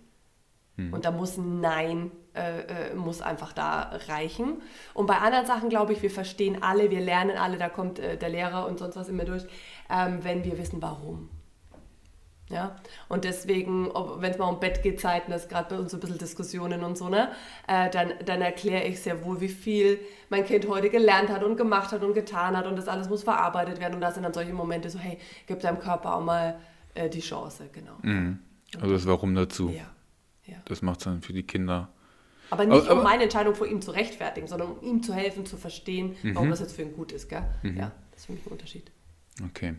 Und 0.77 1.05
da 1.05 1.13
muss 1.13 1.37
ein 1.37 1.61
Nein, 1.61 2.11
äh, 2.35 2.91
äh, 2.91 2.95
muss 2.95 3.23
einfach 3.23 3.53
da 3.53 3.93
reichen. 4.09 4.61
Und 4.93 5.07
bei 5.07 5.19
anderen 5.19 5.47
Sachen 5.47 5.69
glaube 5.69 5.93
ich, 5.93 6.03
wir 6.03 6.11
verstehen 6.11 6.65
alle, 6.65 6.91
wir 6.91 7.01
lernen 7.01 7.39
alle, 7.39 7.59
da 7.59 7.69
kommt 7.69 8.01
äh, 8.01 8.17
der 8.17 8.29
Lehrer 8.29 8.67
und 8.67 8.81
sonst 8.81 8.97
was 8.97 9.09
immer 9.09 9.25
durch, 9.25 9.45
ähm, 9.89 10.19
wenn 10.23 10.43
wir 10.43 10.59
wissen, 10.59 10.83
warum. 10.83 11.31
Ja, 12.55 12.77
und 13.09 13.25
deswegen, 13.25 13.87
wenn 14.19 14.31
es 14.31 14.39
mal 14.39 14.47
um 14.49 14.61
Bettgezeiten 14.61 15.33
ist, 15.35 15.49
gerade 15.49 15.75
bei 15.75 15.81
uns 15.81 15.91
so 15.91 15.97
ein 15.97 16.01
bisschen 16.01 16.19
Diskussionen 16.19 16.85
und 16.85 16.97
so, 16.97 17.09
ne, 17.09 17.33
äh, 17.67 17.91
dann, 17.91 18.13
dann 18.25 18.41
erkläre 18.43 18.85
ich 18.87 19.01
sehr 19.01 19.25
wohl, 19.25 19.41
wie 19.41 19.49
viel 19.49 19.99
mein 20.31 20.45
Kind 20.47 20.69
heute 20.69 20.89
gelernt 20.89 21.31
hat 21.31 21.43
und 21.43 21.57
gemacht 21.57 21.91
hat 21.91 22.05
und 22.05 22.15
getan 22.15 22.57
hat 22.57 22.67
und 22.69 22.77
das 22.77 22.87
alles 22.87 23.09
muss 23.09 23.25
verarbeitet 23.25 23.81
werden. 23.81 23.95
Und 23.97 24.01
da 24.03 24.13
sind 24.13 24.23
dann 24.23 24.33
solche 24.33 24.53
Momente 24.53 24.89
so, 24.89 25.01
hey, 25.01 25.19
gib 25.49 25.59
deinem 25.61 25.81
Körper 25.81 26.15
auch 26.15 26.23
mal 26.25 26.61
äh, 26.95 27.11
die 27.11 27.19
Chance, 27.21 27.69
genau. 27.73 27.97
Mhm. 28.03 28.39
Also 28.81 28.93
das 28.95 29.05
Warum 29.07 29.35
dazu. 29.35 29.69
Ja, 29.71 29.91
ja. 30.47 30.57
Das 30.67 30.81
macht 30.81 31.01
es 31.01 31.05
dann 31.07 31.23
für 31.23 31.33
die 31.33 31.43
Kinder. 31.43 31.89
Aber 32.51 32.65
nicht 32.67 32.83
Aber- 32.83 32.91
aber- 32.91 33.01
um 33.01 33.05
meine 33.05 33.25
Entscheidung 33.25 33.57
vor 33.57 33.67
ihm 33.67 33.83
zu 33.83 33.91
rechtfertigen, 33.91 34.47
sondern 34.47 34.69
um 34.73 34.81
ihm 34.83 35.03
zu 35.03 35.13
helfen, 35.13 35.45
zu 35.45 35.57
verstehen, 35.57 36.15
warum 36.35 36.51
das 36.51 36.61
jetzt 36.61 36.77
für 36.77 36.83
ihn 36.83 36.93
gut 36.93 37.11
ist, 37.11 37.29
gell? 37.29 37.43
Ja, 37.65 37.91
das 38.13 38.21
ist 38.21 38.27
für 38.27 38.33
mich 38.33 38.47
ein 38.47 38.53
Unterschied. 38.53 38.93
Okay. 39.45 39.75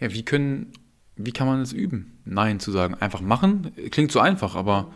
Ja, 0.00 0.12
wie 0.12 0.22
können, 0.24 0.72
wie 1.18 1.32
kann 1.32 1.46
man 1.46 1.60
es 1.60 1.72
üben? 1.72 2.20
Nein 2.24 2.60
zu 2.60 2.70
sagen. 2.70 2.94
Einfach 2.94 3.20
machen? 3.20 3.72
Klingt 3.90 4.12
so 4.12 4.20
einfach, 4.20 4.54
aber 4.54 4.90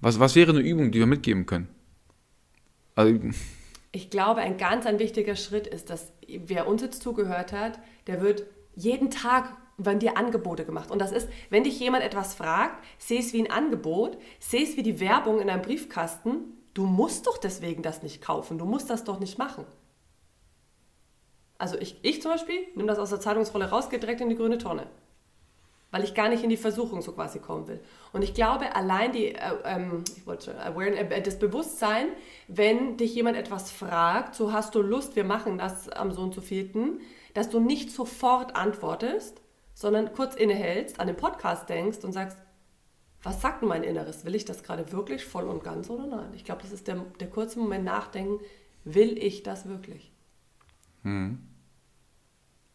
was, 0.00 0.20
was 0.20 0.36
wäre 0.36 0.52
eine 0.52 0.60
Übung, 0.60 0.92
die 0.92 0.98
wir 0.98 1.06
mitgeben 1.06 1.46
können? 1.46 1.68
Also, 2.94 3.18
Ich 3.92 4.10
glaube, 4.10 4.40
ein 4.42 4.58
ganz 4.58 4.86
ein 4.86 4.98
wichtiger 4.98 5.36
Schritt 5.36 5.66
ist, 5.66 5.90
dass 5.90 6.12
wer 6.28 6.68
uns 6.68 6.82
jetzt 6.82 7.02
zugehört 7.02 7.52
hat, 7.52 7.80
der 8.06 8.20
wird 8.20 8.44
jeden 8.74 9.10
Tag 9.10 9.56
werden 9.78 10.00
dir 10.00 10.16
Angebote 10.16 10.64
gemacht. 10.64 10.90
Und 10.90 10.98
das 10.98 11.12
ist, 11.12 11.28
wenn 11.50 11.64
dich 11.64 11.78
jemand 11.78 12.04
etwas 12.04 12.34
fragt, 12.34 12.84
seh 12.98 13.18
es 13.18 13.32
wie 13.32 13.42
ein 13.42 13.50
Angebot, 13.50 14.18
seh 14.40 14.62
es 14.62 14.76
wie 14.76 14.82
die 14.82 15.00
Werbung 15.00 15.40
in 15.40 15.48
einem 15.48 15.62
Briefkasten. 15.62 16.58
Du 16.74 16.84
musst 16.84 17.26
doch 17.26 17.38
deswegen 17.38 17.82
das 17.82 18.02
nicht 18.02 18.20
kaufen, 18.20 18.58
du 18.58 18.66
musst 18.66 18.90
das 18.90 19.04
doch 19.04 19.20
nicht 19.20 19.38
machen. 19.38 19.64
Also 21.58 21.76
ich, 21.78 21.98
ich 22.02 22.22
zum 22.22 22.32
Beispiel 22.32 22.58
nehme 22.74 22.88
das 22.88 22.98
aus 22.98 23.10
der 23.10 23.20
Zeitungsrolle 23.20 23.70
raus, 23.70 23.90
gehe 23.90 23.98
direkt 23.98 24.20
in 24.20 24.28
die 24.28 24.36
grüne 24.36 24.58
Tonne. 24.58 24.86
Weil 25.90 26.04
ich 26.04 26.14
gar 26.14 26.28
nicht 26.28 26.44
in 26.44 26.50
die 26.50 26.58
Versuchung 26.58 27.00
so 27.00 27.12
quasi 27.12 27.38
kommen 27.38 27.66
will. 27.66 27.80
Und 28.12 28.22
ich 28.22 28.34
glaube, 28.34 28.76
allein 28.76 29.12
die, 29.12 29.34
äh, 29.34 29.38
ähm, 29.64 30.04
ich 30.16 30.26
wollte 30.26 30.46
schon, 30.46 30.56
Awareness, 30.56 31.10
äh, 31.10 31.22
das 31.22 31.38
Bewusstsein, 31.38 32.08
wenn 32.46 32.96
dich 32.98 33.14
jemand 33.14 33.36
etwas 33.36 33.70
fragt, 33.70 34.34
so 34.34 34.52
hast 34.52 34.74
du 34.74 34.82
Lust, 34.82 35.16
wir 35.16 35.24
machen 35.24 35.56
das 35.56 35.88
am 35.88 36.12
so 36.12 36.22
und 36.22 36.34
so 36.34 36.40
vielten, 36.40 37.00
dass 37.32 37.48
du 37.48 37.60
nicht 37.60 37.90
sofort 37.90 38.54
antwortest, 38.54 39.40
sondern 39.72 40.12
kurz 40.12 40.34
innehältst, 40.34 41.00
an 41.00 41.06
den 41.06 41.16
Podcast 41.16 41.68
denkst 41.68 41.98
und 42.02 42.12
sagst, 42.12 42.36
was 43.22 43.40
sagt 43.40 43.62
mein 43.62 43.82
Inneres? 43.82 44.24
Will 44.24 44.34
ich 44.34 44.44
das 44.44 44.62
gerade 44.62 44.92
wirklich 44.92 45.24
voll 45.24 45.48
und 45.48 45.64
ganz 45.64 45.90
oder 45.90 46.06
nein? 46.06 46.32
Ich 46.34 46.44
glaube, 46.44 46.62
das 46.62 46.72
ist 46.72 46.86
der, 46.86 46.96
der 47.20 47.28
kurze 47.28 47.58
Moment 47.58 47.84
nachdenken, 47.84 48.40
will 48.84 49.18
ich 49.18 49.42
das 49.42 49.68
wirklich? 49.68 50.12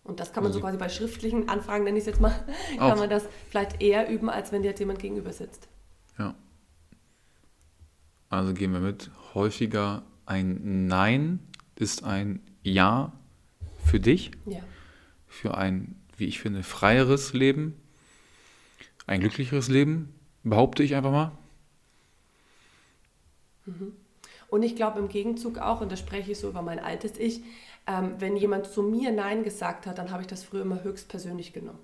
Und 0.03 0.19
das 0.19 0.33
kann 0.33 0.43
man 0.43 0.51
so 0.51 0.57
Also- 0.57 0.65
quasi 0.67 0.77
bei 0.77 0.89
schriftlichen 0.89 1.47
Anfragen, 1.49 1.83
nenne 1.85 1.97
ich 1.97 2.01
es 2.03 2.07
jetzt 2.07 2.19
mal, 2.21 2.31
Auch. 2.77 2.89
kann 2.89 2.99
man 2.99 3.09
das 3.09 3.25
vielleicht 3.49 3.81
eher 3.81 4.09
üben, 4.09 4.29
als 4.29 4.51
wenn 4.51 4.61
dir 4.61 4.69
jetzt 4.69 4.79
jemand 4.79 4.99
gegenüber 4.99 5.31
sitzt. 5.31 5.67
Ja. 6.19 6.35
Also 8.29 8.53
gehen 8.53 8.73
wir 8.73 8.79
mit. 8.79 9.09
Häufiger 9.33 10.03
ein 10.25 10.87
Nein 10.87 11.39
ist 11.75 12.03
ein 12.03 12.41
Ja 12.63 13.13
für 13.85 13.99
dich, 13.99 14.31
Ja. 14.45 14.59
für 15.27 15.55
ein, 15.57 15.95
wie 16.17 16.25
ich 16.25 16.39
finde, 16.39 16.63
freieres 16.63 17.33
Leben, 17.33 17.75
ein 19.07 19.19
glücklicheres 19.21 19.67
Leben, 19.69 20.13
behaupte 20.43 20.83
ich 20.83 20.95
einfach 20.95 21.11
mal. 21.11 21.31
Und 24.49 24.63
ich 24.63 24.75
glaube 24.75 24.99
im 24.99 25.09
Gegenzug 25.09 25.57
auch, 25.57 25.81
und 25.81 25.91
da 25.91 25.95
spreche 25.97 26.31
ich 26.31 26.37
so 26.39 26.49
über 26.49 26.61
mein 26.61 26.79
altes 26.79 27.17
Ich, 27.17 27.41
ähm, 27.87 28.15
wenn 28.19 28.35
jemand 28.35 28.67
zu 28.67 28.81
mir 28.81 29.11
Nein 29.11 29.43
gesagt 29.43 29.87
hat, 29.87 29.97
dann 29.97 30.11
habe 30.11 30.21
ich 30.21 30.27
das 30.27 30.43
früher 30.43 30.61
immer 30.61 30.83
höchst 30.83 31.09
persönlich 31.09 31.53
genommen. 31.53 31.79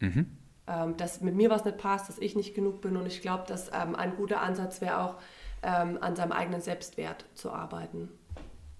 Mhm. 0.00 0.26
Ähm, 0.66 0.96
dass 0.96 1.20
mit 1.20 1.34
mir 1.34 1.50
was 1.50 1.64
nicht 1.64 1.78
passt, 1.78 2.08
dass 2.08 2.18
ich 2.18 2.36
nicht 2.36 2.54
genug 2.54 2.80
bin. 2.80 2.96
Und 2.96 3.06
ich 3.06 3.22
glaube, 3.22 3.44
dass 3.46 3.68
ähm, 3.68 3.94
ein 3.94 4.16
guter 4.16 4.40
Ansatz 4.40 4.80
wäre 4.80 5.00
auch, 5.00 5.16
ähm, 5.62 5.98
an 6.00 6.16
seinem 6.16 6.32
eigenen 6.32 6.60
Selbstwert 6.60 7.24
zu 7.34 7.50
arbeiten. 7.50 8.08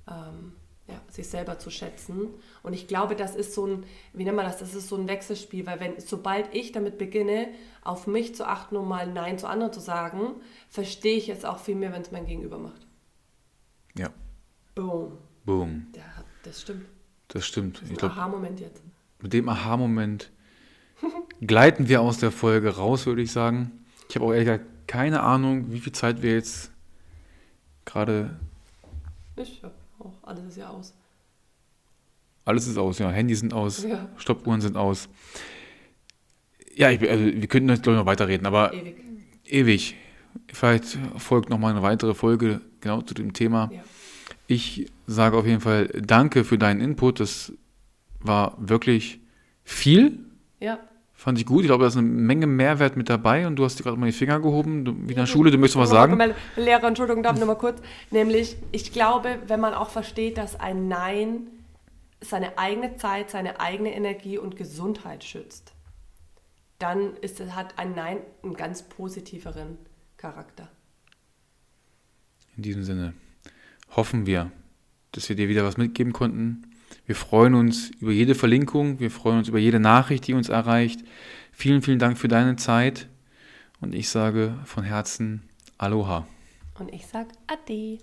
Ähm, 0.09 0.53
ja, 0.89 1.01
sich 1.09 1.29
selber 1.29 1.59
zu 1.59 1.71
schätzen. 1.71 2.29
Und 2.63 2.73
ich 2.73 2.89
glaube, 2.89 3.15
das 3.15 3.37
ist 3.37 3.55
so 3.55 3.67
ein, 3.67 3.85
wie 4.13 4.25
nennt 4.25 4.37
man 4.37 4.45
das, 4.45 4.59
das 4.59 4.75
ist 4.75 4.89
so 4.89 4.97
ein 4.97 5.09
Wechselspiel, 5.09 5.65
weil 5.67 5.81
wenn, 5.81 6.01
sobald 6.01 6.53
ich 6.55 6.73
damit 6.73 6.99
beginne, 6.99 7.49
auf 7.83 8.07
mich 8.07 8.35
zu 8.35 8.47
achten 8.47 8.77
und 8.77 8.89
mal 8.89 9.07
Nein 9.07 9.39
zu 9.39 9.47
anderen 9.47 9.73
zu 9.73 9.81
sagen, 9.81 10.35
verstehe 10.69 11.17
ich 11.17 11.29
es 11.29 11.45
auch 11.45 11.59
viel 11.59 11.77
mehr, 11.77 11.93
wenn 11.93 12.03
es 12.03 12.11
mein 12.11 12.27
Gegenüber 12.27 12.59
macht. 12.59 12.87
Ja. 13.97 14.11
Boom. 14.75 15.19
Boom. 15.45 15.87
Das 16.43 16.61
stimmt. 16.63 16.85
Das 17.29 17.47
stimmt. 17.47 17.77
Das 17.77 17.83
Ich 17.85 17.91
ist 17.93 17.93
ein 17.93 17.99
glaube, 18.09 18.15
Aha-Moment 18.15 18.61
jetzt. 18.61 18.83
mit 19.21 19.33
dem 19.33 19.49
Aha-Moment 19.49 20.31
gleiten 21.41 21.89
wir 21.89 22.01
aus 22.01 22.19
der 22.19 22.31
Folge 22.31 22.77
raus, 22.77 23.07
würde 23.07 23.23
ich 23.23 23.33
sagen. 23.33 23.71
Ich 24.09 24.17
habe 24.17 24.27
auch 24.27 24.33
ehrlich 24.33 24.47
gesagt 24.47 24.67
keine 24.87 25.23
Ahnung, 25.23 25.73
wie 25.73 25.79
viel 25.81 25.93
Zeit 25.93 26.23
wir 26.23 26.33
jetzt 26.35 26.71
gerade. 27.85 28.37
Ich 29.37 29.63
hab 29.63 29.73
auch, 29.99 30.13
alles 30.23 30.45
ist 30.47 30.57
ja 30.57 30.69
aus. 30.69 30.93
Alles 32.45 32.67
ist 32.67 32.77
aus, 32.77 32.99
ja. 32.99 33.11
Handys 33.11 33.39
sind 33.41 33.55
aus, 33.55 33.85
Ja. 33.85 34.09
Stoppuhren 34.17 34.61
sind 34.61 34.77
aus. 34.77 35.09
Ja, 36.75 36.91
ich, 36.91 37.01
also 37.09 37.25
wir 37.25 37.47
könnten 37.47 37.69
jetzt, 37.69 37.83
glaube 37.85 37.97
ich, 37.97 38.01
noch 38.01 38.07
weiterreden, 38.07 38.47
aber 38.47 38.73
Ewig. 38.75 38.97
ewig. 39.45 39.97
Vielleicht 40.53 40.99
folgt 41.19 41.51
noch 41.51 41.59
mal 41.59 41.71
eine 41.71 41.83
weitere 41.83 42.15
Folge 42.15 42.61
genau 42.81 43.03
zu 43.03 43.15
dem 43.15 43.33
Thema. 43.33 43.71
Ja. 43.73 43.83
Ich 44.47 44.91
sage 45.07 45.37
auf 45.37 45.47
jeden 45.47 45.61
Fall 45.61 45.87
Danke 45.89 46.45
für 46.45 46.59
deinen 46.59 46.81
Input. 46.81 47.21
Das 47.21 47.53
war 48.21 48.57
wirklich 48.59 49.21
viel. 49.65 50.19
Ja. 50.61 50.79
Fand 51.13 51.39
ich 51.39 51.47
gut. 51.47 51.61
Ich 51.61 51.69
glaube, 51.69 51.83
da 51.83 51.89
ist 51.89 51.97
eine 51.97 52.07
Menge 52.07 52.47
Mehrwert 52.47 52.97
mit 52.97 53.09
dabei 53.09 53.47
und 53.47 53.57
du 53.57 53.65
hast 53.65 53.79
dir 53.79 53.85
gerade 53.85 53.97
mal 53.97 54.07
die 54.07 54.13
Finger 54.13 54.41
gehoben. 54.41 54.85
Du, 54.85 54.93
wie 55.07 55.13
in 55.13 55.19
der 55.19 55.27
Schule, 55.27 55.51
du 55.51 55.59
möchtest 55.59 55.79
was 55.79 55.91
sagen? 55.91 56.19
Lehrer, 56.57 56.85
Entschuldigung, 56.85 57.23
darf 57.23 57.35
ich 57.35 57.41
noch 57.41 57.47
mal 57.47 57.55
kurz. 57.55 57.81
Nämlich, 58.11 58.57
ich 58.73 58.93
glaube, 58.93 59.39
wenn 59.47 59.61
man 59.61 59.73
auch 59.73 59.91
versteht, 59.91 60.37
dass 60.37 60.59
ein 60.59 60.89
Nein 60.89 61.47
seine 62.21 62.59
eigene 62.59 62.97
Zeit, 62.97 63.31
seine 63.31 63.61
eigene 63.61 63.95
Energie 63.95 64.39
und 64.39 64.57
Gesundheit 64.57 65.23
schützt, 65.23 65.75
dann 66.79 67.15
ist, 67.21 67.41
hat 67.55 67.79
ein 67.79 67.95
Nein 67.95 68.19
einen 68.43 68.55
ganz 68.55 68.83
positiveren 68.83 69.79
Charakter. 70.17 70.69
In 72.57 72.63
diesem 72.65 72.83
Sinne 72.83 73.15
hoffen 73.97 74.27
wir, 74.27 74.51
dass 75.13 75.29
wir 75.29 75.37
dir 75.37 75.49
wieder 75.49 75.65
was 75.65 75.77
mitgeben 75.77 76.13
konnten. 76.13 76.63
Wir 77.07 77.17
freuen 77.17 77.55
uns 77.55 77.91
über 78.01 78.13
jede 78.13 78.35
Verlinkung, 78.35 79.01
wir 79.01 79.11
freuen 79.11 79.39
uns 79.39 79.49
über 79.49 79.59
jede 79.59 79.81
Nachricht, 79.81 80.27
die 80.27 80.35
uns 80.35 80.49
erreicht. 80.49 81.01
Vielen, 81.53 81.83
vielen 81.83 81.99
Dank 81.99 82.19
für 82.19 82.29
deine 82.29 82.57
Zeit 82.57 83.09
und 83.81 83.95
ich 83.95 84.09
sage 84.09 84.59
von 84.65 84.85
Herzen 84.85 85.43
Aloha. 85.79 86.27
Und 86.79 86.93
ich 86.93 87.07
sage 87.07 87.29
Ade. 87.47 87.99